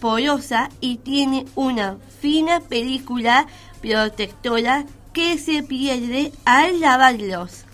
[0.00, 3.46] porosa y tiene una fina película
[3.80, 7.64] protectora que se pierde al lavarlos,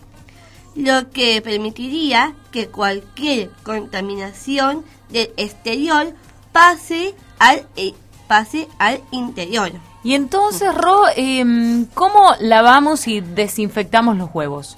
[0.75, 6.15] lo que permitiría que cualquier contaminación del exterior
[6.53, 7.95] pase al, eh,
[8.29, 9.73] pase al interior.
[10.03, 14.77] Y entonces, Ro, em, ¿cómo lavamos y desinfectamos los huevos?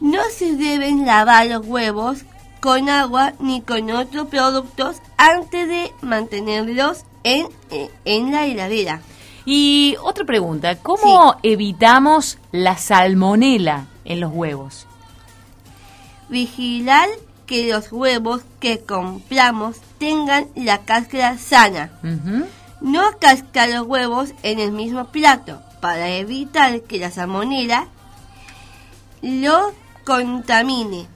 [0.00, 2.24] No se deben lavar los huevos
[2.60, 9.00] con agua ni con otros productos antes de mantenerlos en, eh, en la heladera.
[9.44, 14.86] Y otra pregunta, ¿cómo evitamos la salmonela en los huevos?
[16.28, 17.08] Vigilar
[17.46, 21.90] que los huevos que compramos tengan la cáscara sana.
[22.82, 27.88] No cascar los huevos en el mismo plato para evitar que la salmonela
[29.22, 29.72] lo
[30.04, 31.08] contamine.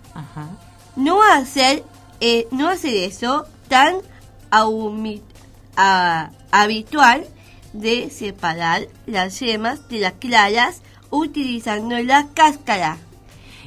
[0.96, 1.84] No hacer
[2.20, 3.96] eh, no hacer eso tan
[5.76, 7.24] a- habitual
[7.72, 12.98] de separar las yemas de las claras utilizando la cáscara.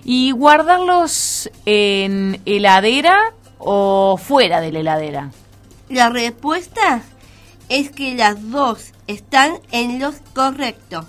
[0.03, 5.31] ¿Y guardarlos en heladera o fuera de la heladera?
[5.89, 7.01] La respuesta
[7.69, 11.05] es que las dos están en lo correcto.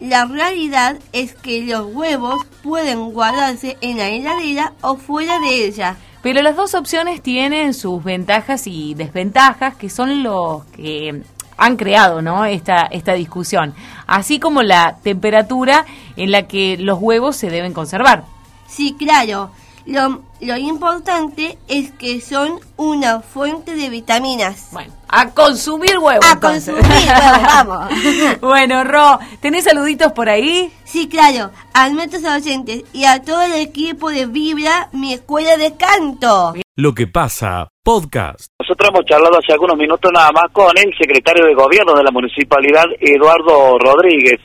[0.00, 5.96] La realidad es que los huevos pueden guardarse en la heladera o fuera de ella.
[6.22, 11.22] Pero las dos opciones tienen sus ventajas y desventajas, que son los que
[11.56, 12.44] han creado ¿no?
[12.44, 13.74] esta, esta discusión,
[14.06, 15.84] así como la temperatura
[16.16, 18.24] en la que los huevos se deben conservar.
[18.66, 19.50] Sí, claro.
[19.86, 24.68] Lo, lo importante es que son una fuente de vitaminas.
[24.72, 26.24] Bueno, A consumir huevo.
[26.24, 26.74] A entonces.
[26.74, 27.88] consumir vamos.
[28.40, 30.72] bueno, Ro, ¿tenés saluditos por ahí?
[30.94, 35.76] Sí, claro, a nuestros oyentes y a todo el equipo de Vibra, mi escuela de
[35.76, 36.54] canto.
[36.76, 38.46] Lo que pasa, podcast.
[38.60, 42.12] Nosotros hemos charlado hace algunos minutos nada más con el secretario de gobierno de la
[42.12, 44.38] municipalidad, Eduardo Rodríguez.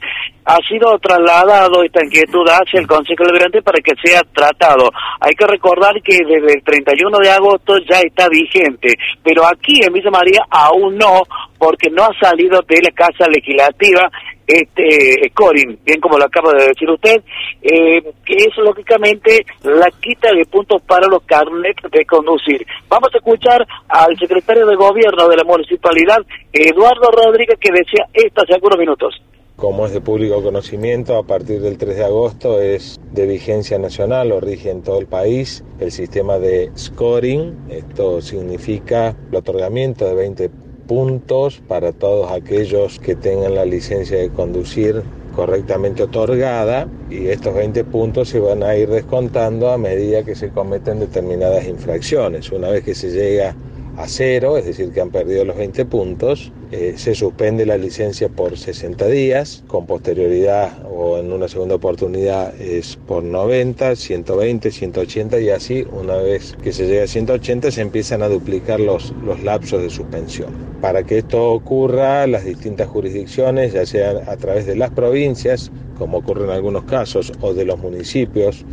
[0.45, 4.89] Ha sido trasladado esta inquietud hacia el Consejo Deliberante para que sea tratado.
[5.21, 9.93] Hay que recordar que desde el 31 de agosto ya está vigente, pero aquí en
[9.93, 11.21] Villa María aún no,
[11.59, 14.09] porque no ha salido de la Casa Legislativa
[14.49, 17.21] este scoring, bien como lo acaba de decir usted,
[17.61, 22.65] eh, que es lógicamente la quita de puntos para los carnets de conducir.
[22.89, 26.17] Vamos a escuchar al secretario de gobierno de la municipalidad,
[26.51, 29.21] Eduardo Rodríguez, que decía esto hace algunos minutos.
[29.55, 34.31] Como es de público conocimiento, a partir del 3 de agosto es de vigencia nacional
[34.31, 37.67] o rige en todo el país el sistema de scoring.
[37.69, 40.49] Esto significa el otorgamiento de 20
[40.89, 45.03] puntos para todos aquellos que tengan la licencia de conducir
[45.35, 50.49] correctamente otorgada y estos 20 puntos se van a ir descontando a medida que se
[50.49, 52.51] cometen determinadas infracciones.
[52.51, 53.55] Una vez que se llega
[53.99, 58.29] a cero, es decir, que han perdido los 20 puntos, eh, se suspende la licencia
[58.29, 65.41] por 60 días, con posterioridad o en una segunda oportunidad es por 90, 120, 180
[65.41, 69.43] y así, una vez que se llega a 180, se empiezan a duplicar los, los
[69.43, 70.53] lapsos de suspensión.
[70.79, 76.19] Para que esto ocurra, las distintas jurisdicciones, ya sean a través de las provincias, como
[76.19, 78.63] ocurre en algunos casos, o de los municipios,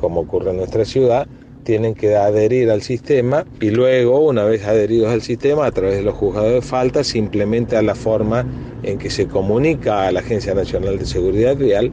[0.00, 1.28] como ocurre en nuestra ciudad,
[1.62, 6.02] tienen que adherir al sistema y luego, una vez adheridos al sistema, a través de
[6.02, 8.46] los juzgados de falta, se implementa la forma
[8.82, 11.92] en que se comunica a la Agencia Nacional de Seguridad Vial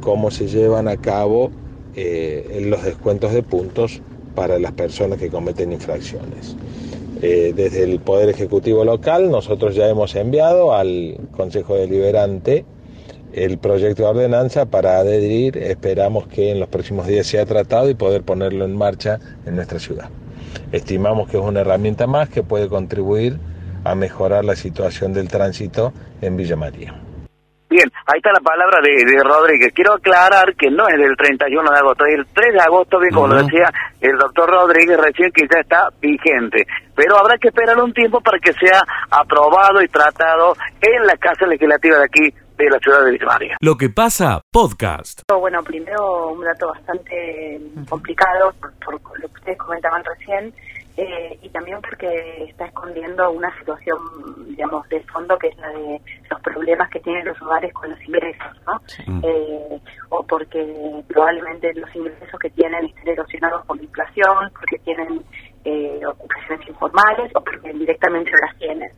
[0.00, 1.50] cómo se llevan a cabo
[1.94, 4.00] eh, los descuentos de puntos
[4.34, 6.56] para las personas que cometen infracciones.
[7.22, 12.64] Eh, desde el Poder Ejecutivo local nosotros ya hemos enviado al Consejo Deliberante
[13.32, 15.56] el proyecto de ordenanza para adherir.
[15.58, 19.78] Esperamos que en los próximos días sea tratado y poder ponerlo en marcha en nuestra
[19.78, 20.08] ciudad.
[20.72, 23.38] Estimamos que es una herramienta más que puede contribuir
[23.84, 26.94] a mejorar la situación del tránsito en Villa María.
[27.70, 29.72] Bien, ahí está la palabra de, de Rodríguez.
[29.72, 33.14] Quiero aclarar que no es del 31 de agosto, es el 3 de agosto, bien
[33.14, 36.66] como lo decía el doctor Rodríguez recién, que ya está vigente.
[36.96, 41.46] Pero habrá que esperar un tiempo para que sea aprobado y tratado en la Casa
[41.46, 43.56] Legislativa de aquí, de la ciudad de María.
[43.60, 45.22] Lo que pasa, podcast.
[45.28, 50.52] Bueno, primero un dato bastante complicado por, por lo que ustedes comentaban recién
[50.96, 53.98] eh, y también porque está escondiendo una situación,
[54.48, 58.02] digamos, de fondo que es la de los problemas que tienen los hogares con los
[58.02, 58.80] ingresos, ¿no?
[59.22, 65.24] Eh, o porque probablemente los ingresos que tienen estén erosionados por la inflación, porque tienen
[65.64, 68.92] eh, ocupaciones informales o porque directamente no las tienen.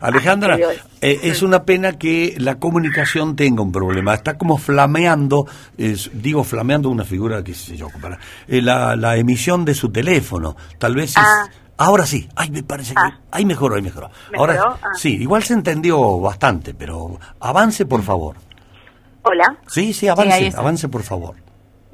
[0.00, 0.58] Alejandra,
[1.00, 4.14] eh, es una pena que la comunicación tenga un problema.
[4.14, 5.46] Está como flameando,
[6.12, 10.56] digo flameando una figura, qué sé yo, para, eh, la, la emisión de su teléfono.
[10.78, 11.48] Tal vez es- Ah.
[11.76, 13.00] Ahora sí, ay, me parece que...
[13.32, 14.08] Ahí mejoró, ahí mejoró.
[14.38, 14.76] Ahora.
[14.80, 14.90] Ah.
[14.94, 18.36] sí, igual se entendió bastante, pero avance, por favor.
[19.22, 19.56] Hola.
[19.66, 21.34] Sí, sí, avance, avance, por favor.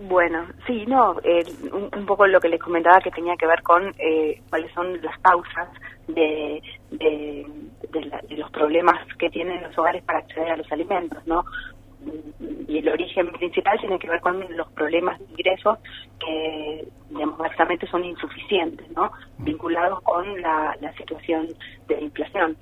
[0.06, 3.62] Bueno, sí, no, eh, un, un poco lo que les comentaba que tenía que ver
[3.62, 5.68] con eh, cuáles son las causas
[6.08, 7.46] de, de,
[7.92, 11.44] de la- de los problemas que tienen los hogares para acceder a los alimentos, ¿no?
[12.66, 15.78] Y el origen principal tiene que ver con los problemas de ingresos
[16.18, 19.10] que, digamos, básicamente son insuficientes, ¿no?
[19.38, 21.48] Vinculados con la, la situación
[21.88, 22.56] de inflación.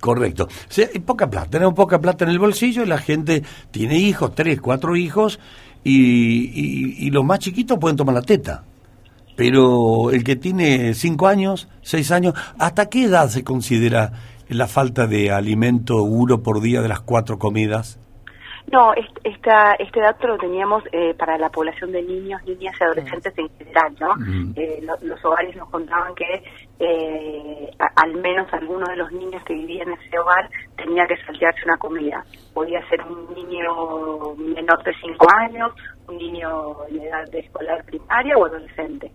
[0.00, 0.44] Correcto.
[0.44, 1.48] O hay poca plata.
[1.48, 5.40] Tenemos poca plata en el bolsillo y la gente tiene hijos, tres, cuatro hijos,
[5.82, 8.64] y, y- y los más chiquitos pueden tomar la teta.
[9.34, 14.12] Pero el que tiene cinco años, seis años, ¿hasta qué edad se considera
[14.48, 18.00] la falta de alimento uno por día de las cuatro comidas?
[18.70, 22.84] No, est- esta, este dato lo teníamos eh, para la población de niños, niñas y
[22.84, 24.14] adolescentes en general, ¿no?
[24.16, 24.52] Mm.
[24.56, 26.44] Eh, lo- los hogares nos contaban que
[26.78, 31.16] eh, a- al menos alguno de los niños que vivían en ese hogar tenía que
[31.24, 32.22] saltearse una comida.
[32.52, 35.72] Podía ser un niño menor de 5 años,
[36.06, 39.10] un niño en edad de escolar primaria o adolescente.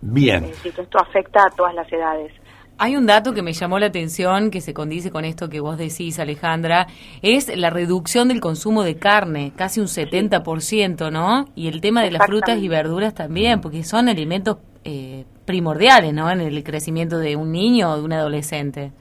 [0.00, 0.42] Bien.
[0.44, 2.32] Es decir, que esto afecta a todas las edades.
[2.78, 5.78] Hay un dato que me llamó la atención, que se condice con esto que vos
[5.78, 6.86] decís, Alejandra,
[7.22, 11.46] es la reducción del consumo de carne, casi un 70%, ¿no?
[11.54, 16.30] Y el tema de las frutas y verduras también, porque son alimentos eh, primordiales, ¿no?
[16.30, 18.92] En el crecimiento de un niño o de un adolescente.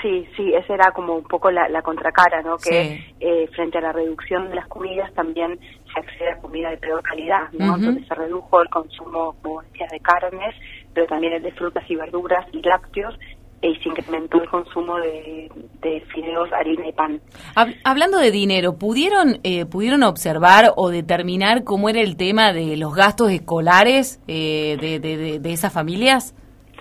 [0.00, 2.56] Sí, sí, esa era como un poco la, la contracara, ¿no?
[2.56, 3.14] Que Sí.
[3.20, 5.58] eh, frente a la reducción de las comidas también
[5.92, 7.64] se accede a comida de peor calidad, ¿no?
[7.66, 7.74] Ujú.
[7.76, 10.54] Entonces se redujo el consumo, como decías, de carnes,
[10.94, 13.14] pero también el de frutas y verduras y lácteos,
[13.60, 15.50] y se incrementó el consumo de,
[15.82, 17.20] de fideos, harina y pan.
[17.56, 22.76] Hab- Hablando de dinero, ¿pudieron, eh, ¿pudieron observar o determinar cómo era el tema de
[22.76, 26.36] los gastos escolares eh, de, de- de- de esas familias?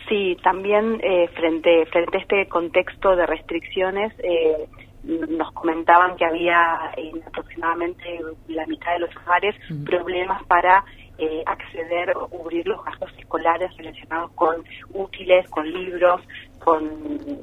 [0.08, 4.68] Sí, también eh, frente, frente a este contexto de restricciones, eh,
[5.03, 8.03] nos comentaban que había en aproximadamente
[8.49, 9.55] la mitad de los hogares
[9.86, 10.84] problemas para
[11.18, 14.63] eh, acceder o cubrir los gastos escolares relacionados con
[14.93, 16.22] útiles, con libros,
[16.59, 16.84] con,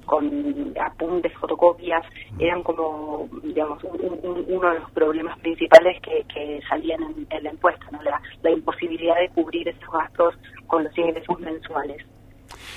[0.07, 2.05] con apuntes, fotocopias.
[2.39, 7.45] Eran como, digamos, un- un- uno de los problemas principales que, que salían en, en
[7.45, 8.03] la encuesta, ¿no?
[8.03, 10.35] la, la imposibilidad de cubrir esos gastos
[10.67, 12.05] con los ingresos mensuales.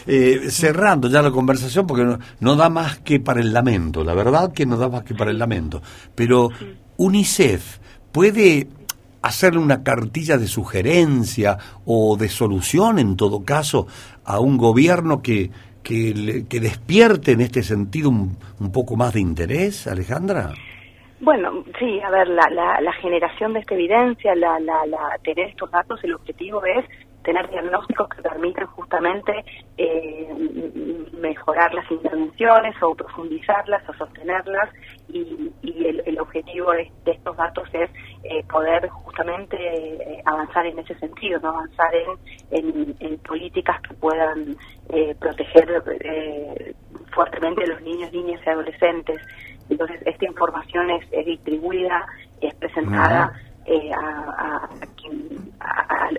[0.05, 4.13] Eh, cerrando ya la conversación, porque no, no da más que para el lamento, la
[4.13, 5.81] verdad que no da más que para el lamento.
[6.15, 6.49] Pero
[6.97, 7.77] UNICEF
[8.11, 8.67] puede
[9.22, 13.88] hacerle una cartilla de sugerencia o de solución, en todo caso,
[14.26, 15.51] a un gobierno que,
[15.84, 20.53] que, que despierte en este sentido un, un poco más de interés, Alejandra.
[21.20, 25.49] Bueno, sí, a ver, la, la, la generación de esta evidencia, la, la, la, tener
[25.49, 26.86] estos datos, el objetivo es
[27.28, 29.43] tener diagnósticos que permitan justamente
[29.78, 30.34] eh,
[31.11, 34.69] mejorar las intervenciones o profundizarlas o sostenerlas.
[35.09, 37.89] Y, y el, el objetivo de, de estos datos es
[38.23, 42.09] eh, poder justamente eh, avanzar en ese sentido, no avanzar en,
[42.51, 44.55] en, en políticas que puedan
[44.89, 45.67] eh, proteger
[47.13, 49.21] fuertemente a los niños, niñas y adolescentes.
[49.69, 52.05] Entonces, esta información es, es distribuida,
[52.39, 53.34] es presentada
[53.97, 54.66] a-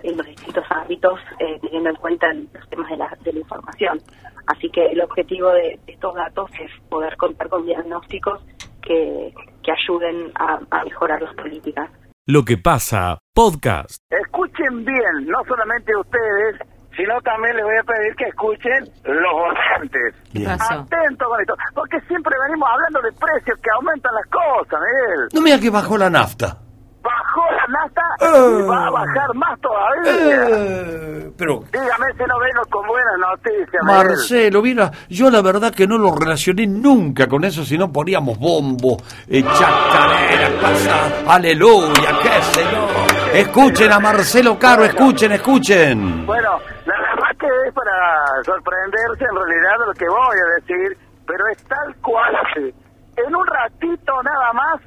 [0.09, 3.99] en los distintos ámbitos, eh, teniendo en cuenta los temas de la, de la información.
[4.47, 8.41] Así que el objetivo de, de estos datos es poder contar con diagnósticos
[8.81, 9.33] que,
[9.63, 11.89] que ayuden a, a mejorar las políticas.
[12.25, 14.01] Lo que pasa, podcast.
[14.09, 16.61] Escuchen bien, no solamente ustedes,
[16.95, 20.15] sino también les voy a pedir que escuchen los votantes.
[20.59, 25.29] Atentos con esto, porque siempre venimos hablando de precios que aumentan las cosas, Miguel.
[25.33, 26.57] No me diga que bajó la nafta.
[27.01, 28.59] Bajó la nafta Eh.
[28.59, 30.11] y va a bajar más todavía.
[30.49, 33.83] Eh, pero Dígame si no vengo con buenas noticias.
[33.83, 38.37] Marcelo, mira, yo la verdad que no lo relacioné nunca con eso, si no poníamos
[38.37, 38.97] bombo,
[39.29, 43.33] eh, chacarera, pasa, aleluya, qué yo.
[43.33, 46.25] Escuchen a Marcelo Caro, escuchen, escuchen.
[46.25, 50.97] Bueno, la verdad que es para sorprenderse en realidad de lo que voy a decir,
[51.25, 52.73] pero es tal cual así.
[53.15, 54.81] En un ratito nada más,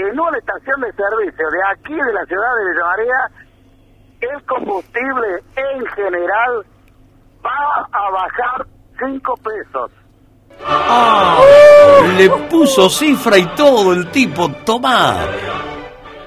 [0.00, 5.28] en una estación de servicio de aquí de la ciudad de Villa María, el combustible
[5.56, 6.64] en general
[7.44, 8.66] va a bajar
[8.98, 9.90] 5 pesos.
[10.66, 11.38] Ah,
[12.18, 15.16] le puso cifra y todo el tipo, tomá.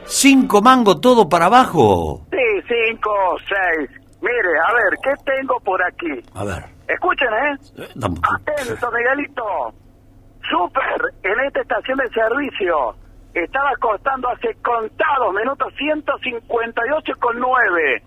[0.06, 2.22] Cinco mangos todo para abajo.
[2.32, 2.38] Sí,
[2.90, 3.38] 5 o
[3.78, 3.90] 6.
[4.22, 6.22] Mire, a ver, ¿qué tengo por aquí?
[6.36, 6.64] A ver.
[6.88, 7.88] Escuchen, ¿eh?
[7.96, 9.44] dame- Atento, Miguelito.
[10.50, 12.96] Super, en esta estación de servicio,
[13.34, 18.02] estaba costando hace contados minutos 158,9.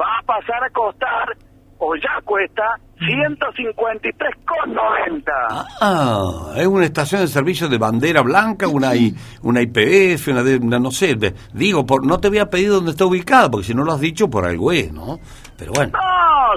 [0.00, 1.36] Va a pasar a costar,
[1.78, 2.62] o ya cuesta,
[2.98, 5.22] 153,90.
[5.80, 10.56] Ah, es una estación de servicio de bandera blanca, una, I- una IPF, una, de,
[10.56, 13.66] una no sé, de- digo, por, no te voy a pedir dónde está ubicada, porque
[13.66, 15.18] si no lo has dicho, por algo es, ¿no?
[15.56, 15.92] Pero bueno.
[15.92, 15.98] No,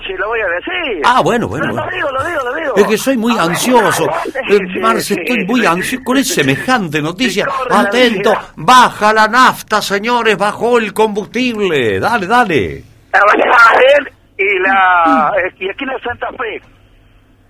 [0.06, 1.02] si lo voy a decir.
[1.06, 1.86] Ah, bueno, bueno, Lo, bueno.
[1.90, 2.76] lo digo, lo digo, lo digo.
[2.76, 4.06] Es que soy muy Ah, ansioso.
[4.24, 7.46] sí, Eh, sí, Marce, sí, estoy muy ansioso con esa semejante noticia.
[7.70, 12.00] la Atento, baja la nafta, señores, bajó el combustible.
[12.00, 12.84] Dale, dale.
[13.14, 13.22] La
[14.38, 16.62] y la y aquí en Santa Fe.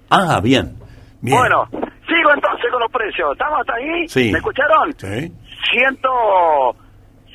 [0.10, 0.76] Ah, bien.
[1.22, 1.38] Bien.
[1.38, 3.32] Bueno, sigo entonces con los precios.
[3.34, 4.08] ¿Estamos hasta ahí?
[4.10, 4.32] Sí.
[4.32, 4.94] ¿Me escucharon?
[4.98, 5.32] Sí.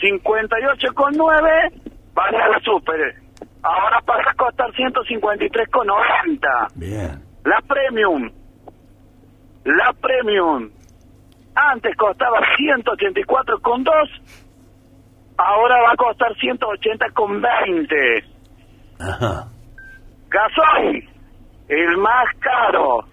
[0.00, 1.72] 158,9
[2.14, 3.14] vale a la super.
[3.66, 6.68] Ahora pasa a costar 153,90.
[6.76, 7.20] Bien.
[7.44, 8.30] La premium.
[9.64, 10.70] La premium.
[11.56, 14.22] Antes costaba 184,2.
[15.36, 18.24] Ahora va a costar 180,20.
[19.00, 19.48] Ajá.
[20.28, 21.08] Gasoil,
[21.68, 23.04] el más caro.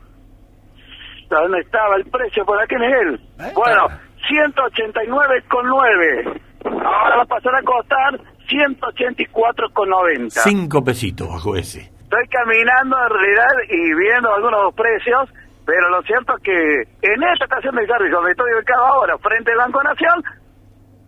[1.29, 3.19] ¿Dónde estaba el precio por aquí, Miguel?
[3.55, 3.87] Bueno,
[4.29, 6.41] 189,9.
[6.85, 10.29] Ahora va a pasar a costar 184,90.
[10.43, 11.81] Cinco pesitos bajo ese.
[12.03, 15.29] Estoy caminando en realidad y viendo algunos precios,
[15.65, 19.51] pero lo cierto es que en esta estación de servicio donde estoy ubicado ahora, frente
[19.51, 20.23] al Banco Nación,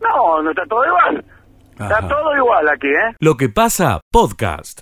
[0.02, 1.24] no, no está todo igual.
[1.74, 3.16] Está todo igual aquí, ¿eh?
[3.20, 4.82] Lo que pasa, podcast.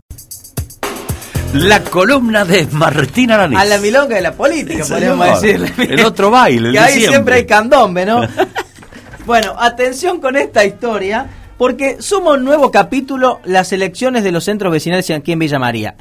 [1.53, 3.59] La columna de Martín Aranés.
[3.59, 5.71] A la milonga de la política, Sí, podríamos decirle.
[5.93, 7.09] El otro baile, el que ahí siempre.
[7.11, 8.21] siempre hay candombe, ¿no?
[9.25, 11.27] bueno, atención con esta historia,
[11.63, 15.95] porque suma un nuevo capítulo las elecciones de los centros vecinales aquí en Villa María,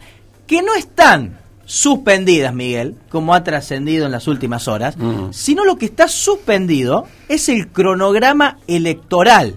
[0.44, 4.96] que no están suspendidas, Miguel, como ha trascendido en las últimas horas,
[5.30, 9.54] sino lo que está suspendido es el cronograma electoral,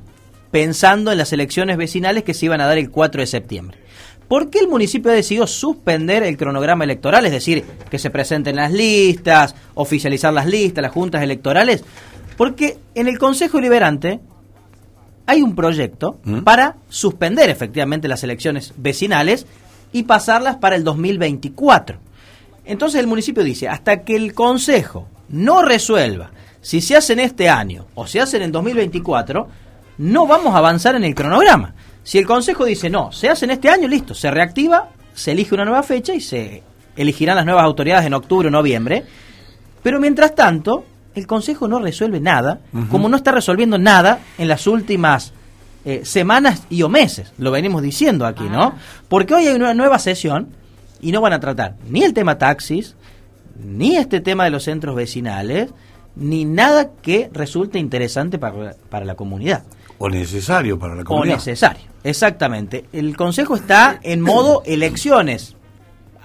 [0.51, 3.79] pensando en las elecciones vecinales que se iban a dar el 4 de septiembre.
[4.27, 7.25] ¿Por qué el municipio ha decidido suspender el cronograma electoral?
[7.25, 11.83] Es decir, que se presenten las listas, oficializar las listas, las juntas electorales.
[12.37, 14.19] Porque en el Consejo Liberante
[15.26, 19.45] hay un proyecto para suspender efectivamente las elecciones vecinales
[19.91, 21.97] y pasarlas para el 2024.
[22.65, 27.86] Entonces el municipio dice, hasta que el Consejo no resuelva si se hacen este año
[27.93, 29.47] o se hacen en 2024,
[29.99, 31.76] no vamos a avanzar en el cronograma.
[32.03, 35.65] Si el Consejo dice, no, se hacen este año, listo, se reactiva, se elige una
[35.65, 36.63] nueva fecha y se
[36.95, 39.03] elegirán las nuevas autoridades en octubre o noviembre.
[39.84, 40.86] Pero mientras tanto,
[41.16, 42.59] el Consejo no resuelve nada,
[42.91, 45.34] como no está resolviendo nada en las últimas
[45.86, 48.74] eh, semanas y o meses, lo venimos diciendo aquí, ¿no?
[49.07, 50.49] Porque hoy hay una nueva sesión
[51.01, 52.95] y no van a tratar ni el tema taxis,
[53.63, 55.70] ni este tema de los centros vecinales,
[56.16, 59.63] ni nada que resulte interesante para, para la comunidad.
[59.97, 61.36] O necesario para la O comunidad.
[61.36, 62.86] necesario, exactamente.
[62.91, 65.54] El Consejo está en modo elecciones,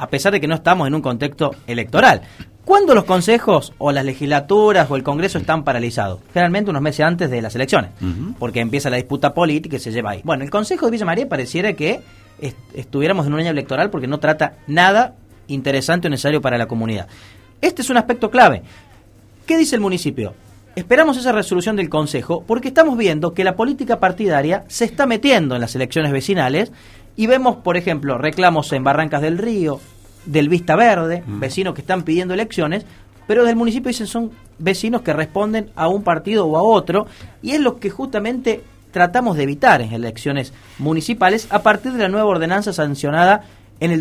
[0.00, 2.22] a pesar de que no estamos en un contexto electoral.
[2.64, 6.20] ¿Cuándo los consejos o las legislaturas o el Congreso están paralizados?
[6.32, 7.90] Generalmente unos meses antes de las elecciones,
[8.38, 10.20] porque empieza la disputa política y se lleva ahí.
[10.24, 12.00] Bueno, el Consejo de Villa María pareciera que
[12.40, 15.14] est- estuviéramos en un año electoral porque no trata nada
[15.48, 17.08] interesante o necesario para la comunidad.
[17.60, 18.62] Este es un aspecto clave.
[19.46, 20.34] ¿Qué dice el municipio?
[20.76, 25.56] Esperamos esa resolución del Consejo porque estamos viendo que la política partidaria se está metiendo
[25.56, 26.70] en las elecciones vecinales
[27.20, 29.78] y vemos, por ejemplo, reclamos en Barrancas del Río,
[30.24, 32.86] del Vista Verde, vecinos que están pidiendo elecciones,
[33.26, 37.08] pero del municipio dicen son vecinos que responden a un partido o a otro
[37.42, 42.08] y es lo que justamente tratamos de evitar en elecciones municipales a partir de la
[42.08, 43.44] nueva ordenanza sancionada
[43.80, 44.00] en el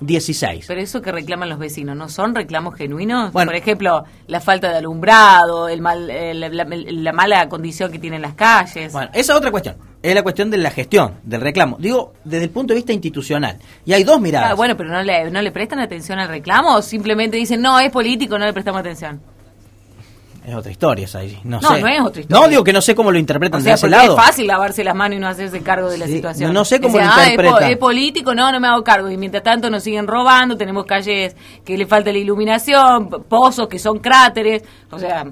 [0.00, 0.64] 2016.
[0.66, 3.30] Pero eso que reclaman los vecinos, ¿no son reclamos genuinos?
[3.32, 7.98] Por ejemplo, la falta de alumbrado, el mal, eh, la, la- la mala condición que
[7.98, 8.92] tienen las calles.
[8.92, 9.76] Bueno, esa es otra cuestión.
[10.02, 11.76] Es la cuestión de la gestión, del reclamo.
[11.78, 13.58] Digo, desde el punto de vista institucional.
[13.84, 14.52] Y hay dos miradas.
[14.52, 17.78] Ah, bueno, pero no le, no le prestan atención al reclamo o simplemente dicen, no,
[17.78, 19.20] es político, no le prestamos atención.
[20.46, 21.38] Es otra historia esa ahí.
[21.44, 21.80] No, No, sé.
[21.82, 22.42] no es otra historia.
[22.42, 24.16] No, digo que no sé cómo lo interpretan O de ese lado.
[24.16, 26.52] es fácil lavarse las manos y no hacerse cargo de la situación.
[26.52, 27.70] no- no sé cómo lo "Ah, es po- interpretan".
[27.70, 29.10] es político, no, no me hago cargo.
[29.10, 33.78] Y mientras tanto nos siguen robando, tenemos calles que le falta la iluminación, pozos que
[33.78, 34.62] son cráteres.
[34.90, 35.26] O sea,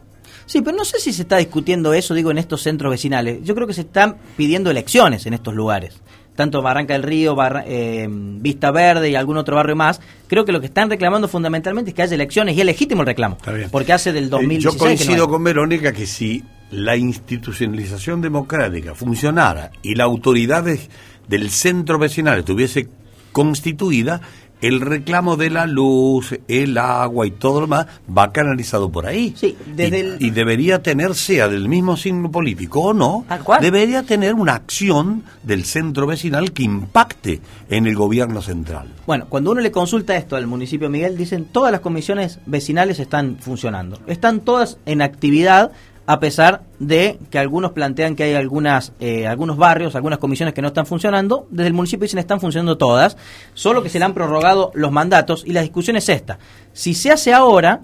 [0.44, 3.40] Sí, pero no sé si se está discutiendo eso, digo, en estos centros vecinales.
[3.42, 6.00] Yo creo que se están pidiendo elecciones en estos lugares.
[6.38, 10.00] Tanto Barranca del Río, Barra- eh, Vista Verde y algún otro barrio más.
[10.28, 13.08] Creo que lo que están reclamando fundamentalmente es que haya elecciones y es legítimo el
[13.08, 13.38] reclamo.
[13.72, 18.20] Porque hace del Eh, 2016 Yo que no coincido con Verónica que si la institucionalización
[18.20, 20.78] democrática funcionara y la autoridad de-
[21.26, 22.88] del centro vecinal estuviese
[23.32, 24.20] constituida,
[24.60, 27.86] el reclamo de la luz, el agua y todo lo demás
[28.16, 29.34] va canalizado por ahí.
[29.74, 33.24] desde y, el- y debería tener, sea del mismo signo político o no,
[33.60, 37.40] debería tener una acción del centro vecinal que impacte
[37.70, 38.88] en el gobierno central.
[39.06, 43.36] Bueno, cuando uno le consulta esto al municipio Miguel, dicen todas las comisiones vecinales están
[43.40, 43.98] funcionando.
[44.06, 45.70] Están todas en actividad
[46.08, 50.62] a pesar de que algunos plantean que hay algunas eh, algunos barrios, algunas comisiones que
[50.62, 51.46] no están funcionando.
[51.50, 53.18] Desde el municipio dicen están funcionando todas,
[53.52, 56.38] solo que se le han prorrogado los mandatos y la discusión es esta.
[56.72, 57.82] Si se hace ahora,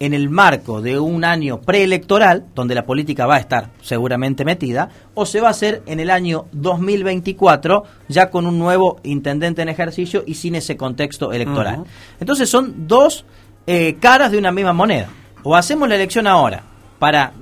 [0.00, 4.88] en el marco de un año preelectoral, donde la política va a estar seguramente metida,
[5.12, 9.68] o se va a hacer en el año 2024, ya con un nuevo intendente en
[9.68, 11.84] ejercicio y sin ese contexto electoral.
[12.20, 13.26] Entonces son dos
[13.66, 15.10] eh, caras de una misma moneda.
[15.42, 16.72] O hacemos la elección ahora
[17.04, 17.34] para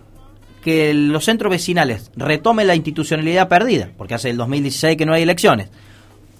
[0.60, 5.22] que los centros vecinales retomen la institucionalidad perdida, porque hace el 2016 que no hay
[5.22, 5.68] elecciones,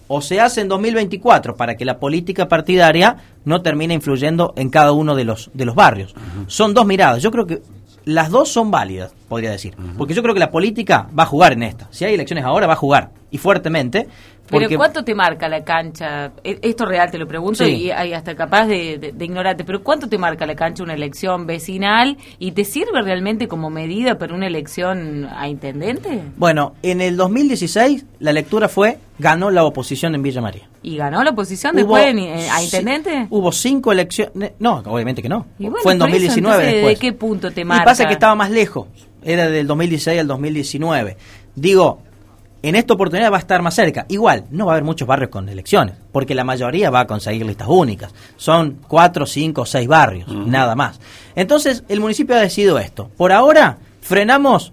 [0.09, 4.91] o se hace en 2024 para que la política partidaria no termine influyendo en cada
[4.91, 6.17] uno de los, de los barrios.
[6.49, 7.23] Son dos miradas.
[7.23, 7.63] Yo creo que
[8.05, 9.75] las dos son válidas, podría decir.
[9.99, 11.89] Porque yo creo que la política va a jugar en esta.
[11.91, 13.11] Si hay elecciones ahora, va a jugar.
[13.31, 14.09] Y fuertemente.
[14.51, 16.33] Pero ¿cuánto te marca la cancha?
[16.45, 17.71] E- Esto es real, te lo pregunto, Sí.
[17.85, 20.93] y hay hasta capaz de, de- de ignorarte, pero ¿cuánto te marca la cancha una
[20.93, 26.21] elección vecinal y te sirve realmente como medida para una elección a intendente?
[26.37, 30.69] Bueno, en el 2016 la lectura fue ganó la oposición en Villa María.
[30.83, 33.27] ¿Y ganó la oposición Hubo- después en- eh, a intendente?
[33.31, 34.53] Hubo cinco elecciones.
[34.59, 35.47] No, obviamente que no.
[35.59, 36.95] Y bueno, fue en por eso, 2019 entonces, después.
[36.95, 37.85] ¿De qué punto te Y marca?
[37.85, 38.89] pasa que estaba más lejos.
[39.23, 41.17] Era del 2016 al 2019.
[41.55, 42.03] Digo,
[42.63, 44.05] en esta oportunidad va a estar más cerca.
[44.09, 47.45] Igual, no va a haber muchos barrios con elecciones, porque la mayoría va a conseguir
[47.47, 48.13] listas únicas.
[48.37, 51.01] Son cuatro, cinco, seis barrios, nada más.
[51.37, 53.11] Entonces, el municipio ha decidido esto.
[53.17, 54.73] Por ahora, frenamos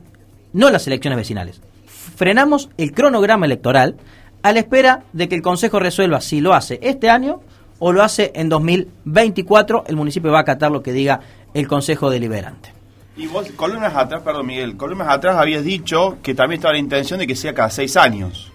[0.54, 1.62] no las elecciones vecinales,
[2.16, 3.96] frenamos el cronograma electoral
[4.42, 7.42] a la espera de que el Consejo resuelva si lo hace este año
[7.80, 9.86] o lo hace en 2024.
[9.88, 11.20] El municipio va a acatar lo que diga
[11.54, 12.74] el Consejo Deliberante.
[13.18, 17.20] Y vos, columnas atrás, perdón Miguel, columnas atrás habías dicho que también estaba la intención
[17.20, 18.52] de que sea cada seis años.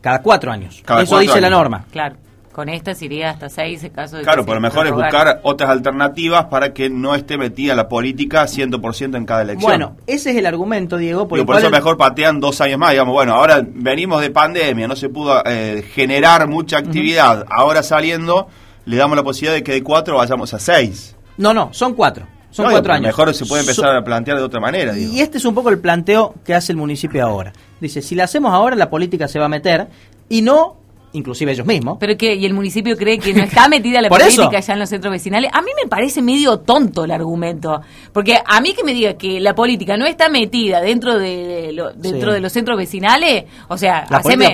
[0.00, 0.82] Cada cuatro años.
[0.84, 1.84] Cada Eso cuatro dice la norma.
[1.90, 2.16] Claro,
[2.56, 5.68] con esta sería hasta seis en caso de Claro, que pero mejor es buscar otras
[5.68, 9.70] alternativas para que no esté metida la política 100% en cada elección.
[9.70, 12.58] Bueno, ese es el argumento, Diego, por Digo, por cual eso el- mejor patean dos
[12.62, 12.92] años más.
[12.92, 17.44] Digamos, bueno, ahora venimos de pandemia, no se pudo eh, generar mucha actividad.
[17.50, 18.48] Ahora saliendo,
[18.86, 21.14] le damos la posibilidad de que de cuatro vayamos a seis.
[21.36, 22.26] No, no, son cuatro.
[22.50, 23.04] Son No, cuatro años.
[23.04, 24.94] Mejor se puede empezar So- a plantear de otra manera.
[24.94, 25.12] Digo.
[25.12, 27.52] Y este es un poco el planteo que hace el municipio ahora.
[27.82, 29.88] Dice, si la hacemos ahora, la política se va a meter
[30.30, 30.78] y no,
[31.16, 31.96] inclusive ellos mismos.
[31.98, 34.88] Pero que, y el municipio cree que no está metida la política ya en los
[34.88, 35.50] centros vecinales.
[35.52, 37.80] A mí me parece medio tonto el argumento.
[38.12, 41.92] Porque a mí que me diga que la política no está metida dentro de, lo-
[41.92, 42.34] dentro Sí.
[42.34, 44.52] de los centros vecinales, o sea, La haceme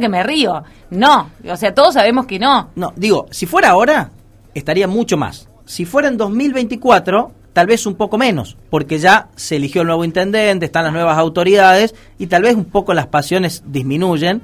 [0.00, 0.62] que me río.
[0.90, 2.70] No, o sea, todos sabemos que no.
[2.74, 4.10] No, digo, si fuera ahora,
[4.54, 5.48] estaría mucho más.
[5.64, 10.04] Si fuera en 2024, tal vez un poco menos, porque ya se eligió el nuevo
[10.04, 14.42] intendente, están las nuevas autoridades y tal vez un poco las pasiones disminuyen,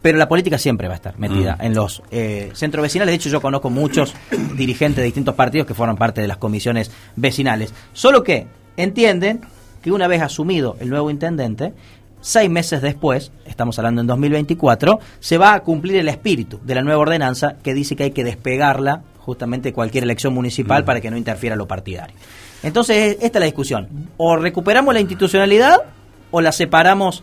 [0.00, 1.64] pero la política siempre va a estar metida Mm.
[1.64, 3.12] en los eh, centros vecinales.
[3.12, 4.14] De hecho, yo conozco muchos
[4.56, 7.72] dirigentes de distintos partidos que forman parte de las comisiones vecinales.
[7.92, 8.46] Solo que
[8.76, 9.40] entienden
[9.82, 11.72] que una vez asumido el nuevo intendente,
[12.20, 16.82] seis meses después, estamos hablando en 2024, se va a cumplir el espíritu de la
[16.82, 21.10] nueva ordenanza que dice que hay que despegarla justamente de cualquier elección municipal para que
[21.10, 22.14] no interfiera lo partidario.
[22.62, 23.88] Entonces, esta es la discusión.
[24.16, 25.76] O recuperamos la institucionalidad
[26.30, 27.22] o la separamos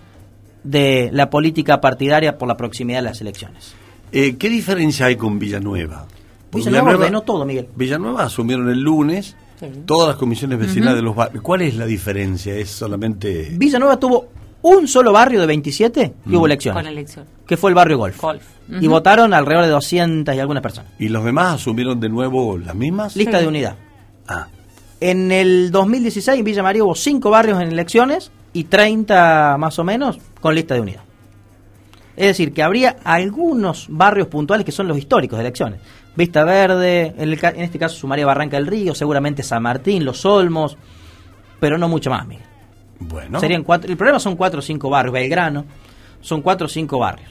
[0.66, 3.74] de la política partidaria por la proximidad de las elecciones.
[4.12, 6.06] Eh, ¿Qué diferencia hay con Villanueva?
[6.54, 7.68] Villanueva ordenó todo, Miguel.
[7.76, 9.68] Villanueva asumieron el lunes Sí.
[9.86, 11.42] todas las comisiones vecinales de los barrios.
[11.42, 12.54] ¿Cuál es la diferencia?
[12.56, 13.50] ¿Es solamente...?
[13.54, 14.28] Villanueva tuvo
[14.64, 16.36] un solo barrio de 27 y Mm.
[16.36, 16.84] hubo elecciones.
[16.84, 17.26] Con elección.
[17.48, 18.20] Que fue el barrio Golf.
[18.20, 18.44] Golf.
[18.82, 20.92] Y votaron alrededor de 200 y algunas personas.
[21.00, 23.16] ¿Y los demás asumieron de nuevo las mismas?
[23.16, 23.76] Lista de unidad.
[24.28, 24.48] Ah.
[25.00, 29.84] En el 2016 en Villa María hubo 5 barrios en elecciones y 30 más o
[29.84, 31.02] menos con lista de unidad.
[32.16, 35.82] Es decir, que habría algunos barrios puntuales que son los históricos de elecciones.
[36.16, 40.06] Vista Verde, en, el ca- en este caso sumaría Barranca del Río, seguramente San Martín,
[40.06, 40.78] Los Olmos,
[41.60, 42.46] pero no mucho más, Miguel.
[43.00, 43.42] Bueno.
[43.42, 45.66] Serían cuatro, el problema son cuatro o cinco barrios, Belgrano,
[46.22, 47.30] son cuatro o cinco barrios.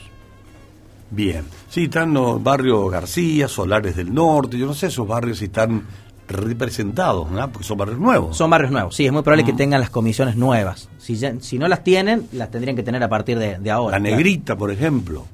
[1.11, 1.45] Bien.
[1.71, 5.83] Sí, están los barrios García, Solares del Norte, yo no sé esos barrios si están
[6.29, 7.51] representados, ¿no?
[7.51, 8.37] Porque son barrios nuevos.
[8.37, 10.89] Son barrios nuevos, sí, es muy probable que tengan las comisiones nuevas.
[10.99, 13.99] Si, ya- si no las tienen, las tendrían que tener a partir de, de ahora.
[13.99, 14.17] La claro.
[14.17, 15.27] Negrita, por ejemplo.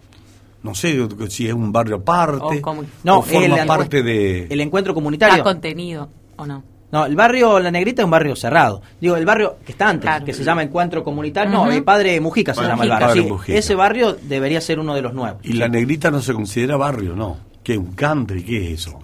[0.62, 2.58] No sé si es un barrio aparte.
[2.58, 4.46] O como- No, o forma el- parte de...
[4.50, 5.42] El encuentro ¿Está comunitario.
[5.44, 6.62] contenido o no?
[6.92, 8.82] No, el barrio La Negrita es un barrio cerrado.
[9.00, 11.52] Digo, el barrio que está antes, que se llama Encuentro Comunitario.
[11.52, 13.06] No, el Padre Mujica se llama el barrio.
[13.08, 13.58] Padre Sí, Mujica.
[13.58, 15.40] ese barrio debería ser uno de los nuevos.
[15.44, 17.36] Y la Negrita no se considera barrio, ¿no?
[17.62, 17.78] ¿Qué?
[17.78, 18.42] ¿Un country?
[18.42, 18.98] ¿Qué es eso?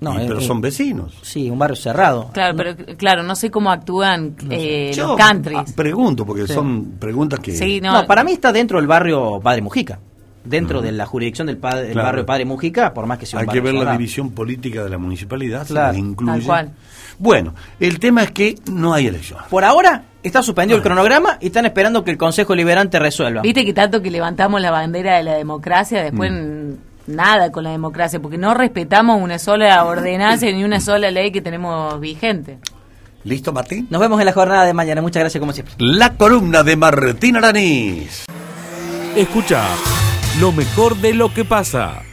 [0.00, 1.14] No, Y- pero son vecinos.
[1.22, 2.30] Sí, un barrio cerrado.
[2.32, 5.72] Claro, pero claro, no sé cómo actúan eh, Yo los countries.
[5.72, 6.52] pregunto, porque Sí.
[6.52, 7.52] son preguntas que...
[7.52, 9.98] Sí, No, no, para mí está dentro del barrio Padre Mujica.
[10.44, 12.06] Dentro de la jurisdicción del, padre, Claro.
[12.06, 14.90] barrio Padre Mujica, por más que sea un Hay que ver la división política de
[14.90, 15.94] la municipalidad, Claro.
[15.94, 16.32] se la incluye.
[16.38, 16.70] Tal cual.
[17.18, 19.40] Bueno, el tema es que no hay elección.
[19.50, 23.40] Por ahora está suspendido el cronograma y están esperando que el Consejo Liberante resuelva.
[23.42, 26.74] Viste que tanto que levantamos la bandera de la democracia, después Mm.
[27.06, 31.40] Nada con la democracia, porque no respetamos una sola ordenanza ni una sola ley que
[31.40, 32.58] tenemos vigente.
[33.24, 33.88] ¿Listo, Martín?
[33.90, 35.02] Nos vemos en la jornada de mañana.
[35.02, 35.74] Muchas gracias como siempre.
[35.78, 38.24] La columna de Martín Aranís.
[39.16, 39.64] Escucha
[40.38, 42.05] lo mejor de lo que pasa.